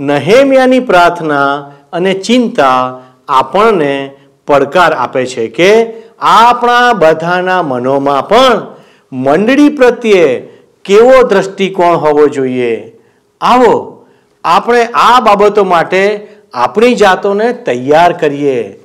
નહેમિયાની 0.00 0.80
પ્રાર્થના 0.80 1.72
અને 1.92 2.14
ચિંતા 2.14 3.00
આપણને 3.28 4.16
પડકાર 4.46 4.92
આપે 4.92 5.26
છે 5.26 5.48
કે 5.48 6.02
આપણા 6.18 6.92
બધાના 6.92 7.62
મનોમાં 7.62 8.28
પણ 8.28 8.76
મંડળી 9.12 9.68
પ્રત્યે 9.68 10.40
કેવો 10.84 11.22
દ્રષ્ટિકોણ 11.22 11.96
હોવો 11.96 12.26
જોઈએ? 12.26 12.98
આવો, 13.40 14.06
આપણે 14.44 14.84
આ 14.84 15.20
બાબતો 15.20 15.64
માટે 15.64 16.28
આપણી 16.52 16.94
જાતોને 16.94 17.52
તૈયાર 17.52 18.12
કરીએ. 18.12 18.80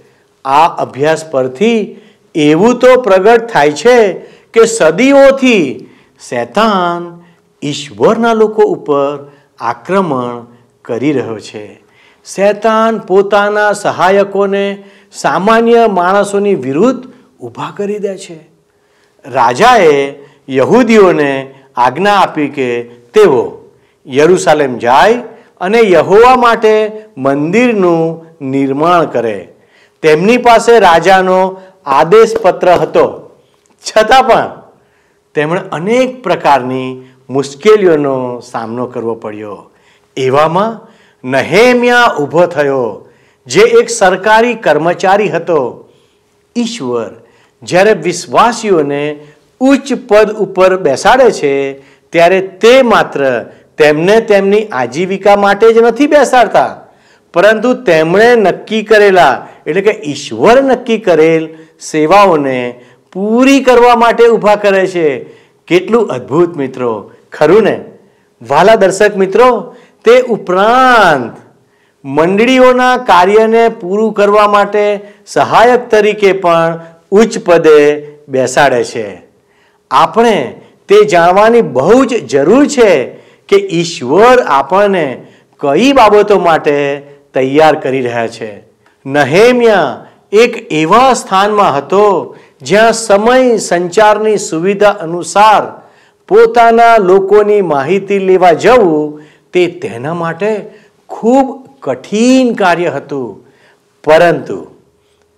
આ 0.45 0.67
અભ્યાસ 0.67 1.31
પરથી 1.31 1.99
એવું 2.35 2.79
તો 2.79 3.01
પ્રગટ 3.01 3.47
થાય 3.47 3.71
છે 3.71 4.13
કે 4.53 4.65
સદીઓથી 4.65 5.89
શૈતાન 6.29 7.23
ઈશ્વરના 7.63 8.33
લોકો 8.33 8.61
ઉપર 8.61 9.31
આક્રમણ 9.59 10.45
કરી 10.81 11.11
રહ્યો 11.11 11.39
છે. 11.39 11.83
શૈતાન 12.25 12.99
પોતાના 12.99 13.73
સહાયકોને 13.73 14.83
સામાન્ય 15.11 15.87
માણસોની 15.87 16.55
વિરુદ્ધ 16.55 17.11
ઊભા 17.41 17.73
કરી 17.77 17.99
દે 17.99 18.17
છે. 18.17 18.39
રાજાએ 19.25 20.13
યહૂદીઓને 20.49 21.53
આજ્ઞા 21.75 22.15
આપી 22.15 22.47
કે 22.47 22.83
તેઓ 22.83 23.71
યરુસાલેમ 24.07 24.77
જાય 24.77 25.13
અને 25.61 25.79
યહોવા 25.81 26.35
માટે 26.35 26.91
મંદિરનું 27.17 28.25
નિર્માણ 28.41 29.05
કરે. 29.05 29.49
તેમની 30.01 30.37
પાસે 30.37 30.79
રાજાનો 30.79 31.61
આદેશ 31.85 32.33
પત્ર 32.43 32.69
હતો. 32.81 33.05
છતાં 33.83 34.27
પણ 34.27 34.49
તેમણે 35.35 35.61
અનેક 35.71 36.23
પ્રકારની 36.23 36.89
મુશ્કેલીઓનો 37.29 38.15
સામનો 38.51 38.85
કરવો 38.85 39.15
પડ્યો. 39.15 39.57
એવામાં 40.17 40.79
નહેમિયા 41.23 42.15
ઊભો 42.19 42.45
થયો, 42.45 43.07
જે 43.47 43.63
એક 43.79 43.89
સરકારી 43.89 44.55
કર્મચારી 44.55 45.29
હતો. 45.29 45.59
ઈશ્વર, 46.55 47.11
જ્યારે 47.63 47.93
વિશ્વાસીઓને 47.93 49.03
ઉચ્ચ 49.61 49.87
પદ 50.09 50.37
ઉપર 50.43 50.71
બેસાડે 50.77 51.27
છે, 51.31 51.53
ત્યારે 52.13 52.39
તે 52.61 52.73
માત્ર 52.81 53.21
તેમને 53.77 54.17
તેમની 54.21 54.69
આજીવિકા 54.71 55.35
માટે 55.35 55.67
જ 55.73 55.77
નથી 55.77 56.07
બેસાડતા, 56.07 56.71
પરંતુ 57.33 57.73
તેમણે 57.73 58.27
નક્કી 58.35 58.83
કરેલા 58.83 59.35
એટલે 59.67 59.81
કે 59.81 59.91
ઈશ્વર 59.91 60.61
નક્કી 60.61 60.97
કરેલ 60.97 61.49
સેવાઓને 61.81 62.79
પૂરી 63.13 63.59
કરવા 63.59 63.95
માટે 63.95 64.27
ઊભા 64.27 64.55
કરે 64.55 64.87
છે. 64.87 65.23
કેટલું 65.67 66.07
અદ્ભુત 66.07 66.57
મિત્રો. 66.57 67.11
ખરું 67.31 67.63
ને? 67.63 67.79
વાલા 68.49 68.75
દર્શક 68.75 69.17
મિત્રો, 69.17 69.75
તે 70.05 70.21
ઉપરાંત 70.21 71.37
મંડળીઓના 72.05 72.97
કાર્યને 72.97 73.69
પૂરું 73.69 74.13
કરવા 74.13 74.47
માટે 74.47 74.99
સહાયક 75.25 75.89
તરીકે 75.89 76.33
પણ 76.33 76.81
ઉચ્ચ 77.11 77.39
પદે 77.39 78.07
બેસાડે 78.27 78.83
છે. 78.83 79.21
આપણે 79.91 80.61
તે 80.87 81.05
જાણવાની 81.05 81.61
બહુ 81.61 82.05
જ 82.05 82.27
જરૂર 82.27 82.67
છે 82.67 83.05
કે 83.47 83.55
ઈશ્વર 83.55 84.39
આપણને 84.39 85.23
કઈ 85.59 85.93
બાબતો 85.93 86.39
માટે 86.39 87.03
તૈયાર 87.33 87.75
કરી 87.75 88.01
રહ્યા 88.01 88.27
છે. 88.27 88.72
નહેમ્યા 89.05 90.05
એક 90.31 90.73
એવા 90.73 91.13
સ્થાનમાં 91.13 91.77
હતો 91.77 92.35
જ્યાં 92.61 92.93
સમય 92.93 93.57
સંચારની 93.57 94.37
સુવિધા 94.37 94.89
અનુસાર 94.89 95.63
પોતાના 96.27 96.97
લોકોની 96.97 97.61
માહિતી 97.61 98.19
લેવા 98.19 98.53
જવું 98.53 99.21
તે 99.53 99.67
તેના 99.67 100.13
માટે 100.13 100.65
ખૂબ 101.09 101.69
કઠિન 101.79 102.53
કાર્ય 102.53 102.89
હતું. 102.89 103.45
પરંતુ 104.03 104.67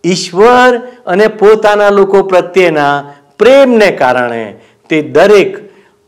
ઈશ્વર 0.06 0.78
અને 1.06 1.28
પોતાના 1.28 1.90
લોકો 1.90 2.24
પ્રત્યેના 2.24 3.14
પ્રેમને 3.40 3.92
કારણે 3.92 4.56
તે 4.90 5.02
દરેક 5.02 5.58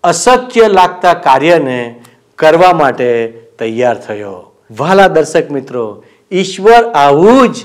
અશક્ય 0.04 0.68
લાગતા 0.68 1.14
કાર્યને 1.14 2.00
કરવા 2.36 2.74
માટે 2.74 3.28
તૈયાર 3.60 3.98
થયો. 3.98 4.52
વાલા 4.78 5.08
દર્શક 5.08 5.52
મિત્રો 5.52 6.04
ઈશ્વર 6.32 6.84
આવું 6.84 7.54
જ 7.54 7.56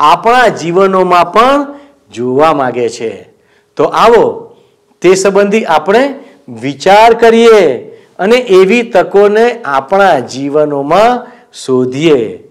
આપણા 0.00 0.48
જીવનોમાં 0.48 1.32
પણ 1.32 1.74
જોવા 2.12 2.52
માગે 2.52 2.88
છે. 2.88 3.28
તો 3.76 3.84
આવો, 3.84 4.56
તે 5.00 5.14
સંબંધી 5.14 5.64
આપણે 5.64 6.14
વિચાર 6.48 7.14
કરીએ 7.14 7.78
અને 8.18 8.36
એવી 8.36 8.82
તકોને 8.82 9.62
આપણા 9.62 10.18
જીવનોમાં 10.18 11.26
શોધીએ. 11.52 12.48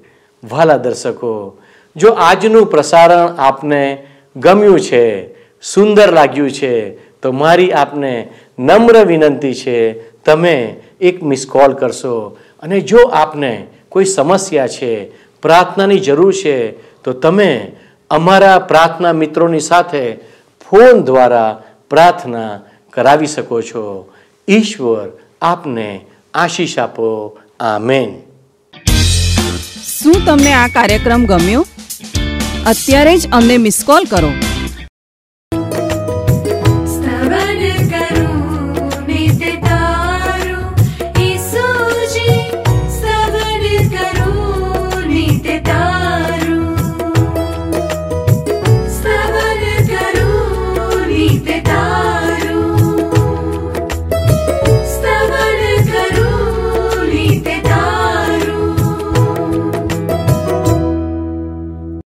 વાલા 0.49 0.77
દર્શકો, 0.77 1.57
જો 1.95 2.09
આજનું 2.09 2.65
પ્રસારણ 2.65 3.35
આપને 3.39 4.07
ગમ્યું 4.35 4.79
છે, 4.79 5.33
સુંદર 5.61 6.11
લાગ્યું 6.11 6.51
છે, 6.51 6.95
તો 7.21 7.31
મારી 7.31 7.71
આપને 7.71 8.29
નમ્ર 8.59 9.05
વિનંતી 9.05 9.53
છે, 9.53 10.09
તમે 10.21 10.75
એક 11.01 11.23
મિસ 11.23 11.47
કોલ 11.47 11.73
કરશો. 11.73 12.37
અને 12.63 12.79
જો 12.81 12.97
આપને 12.97 13.67
કોઈ 13.89 14.05
સમસ્યા 14.05 14.67
છે 14.67 15.11
પ્રાર્થનાની 15.41 15.99
જરૂર 15.99 16.33
છે, 16.33 16.71
તો 17.03 17.13
તમે 17.13 17.71
અમારા 18.09 18.59
પ્રાર્થના 18.59 19.13
મિત્રોની 19.13 19.59
સાથે 19.59 20.15
ફોન 20.69 21.01
દ્વારા 21.03 21.63
પ્રાર્થના 21.89 22.59
કરાવી 22.89 23.27
શકો 23.27 23.61
છો. 23.61 24.13
ઈશ્વર 24.47 25.09
આપને 25.41 26.05
આશીષ 26.33 26.77
આપો. 26.77 27.37
આમેન. 27.59 28.21
શું 30.01 30.25
તમને 30.25 30.53
આ 30.53 30.67
કાર્યક્રમ 30.67 31.25
ગમ્યો? 31.25 31.65
અત્યારે 32.65 33.17
જ 33.17 33.29
અમને 33.31 33.57
મિસ 33.57 33.83
કોલ 33.85 34.03
કરો. 34.03 34.29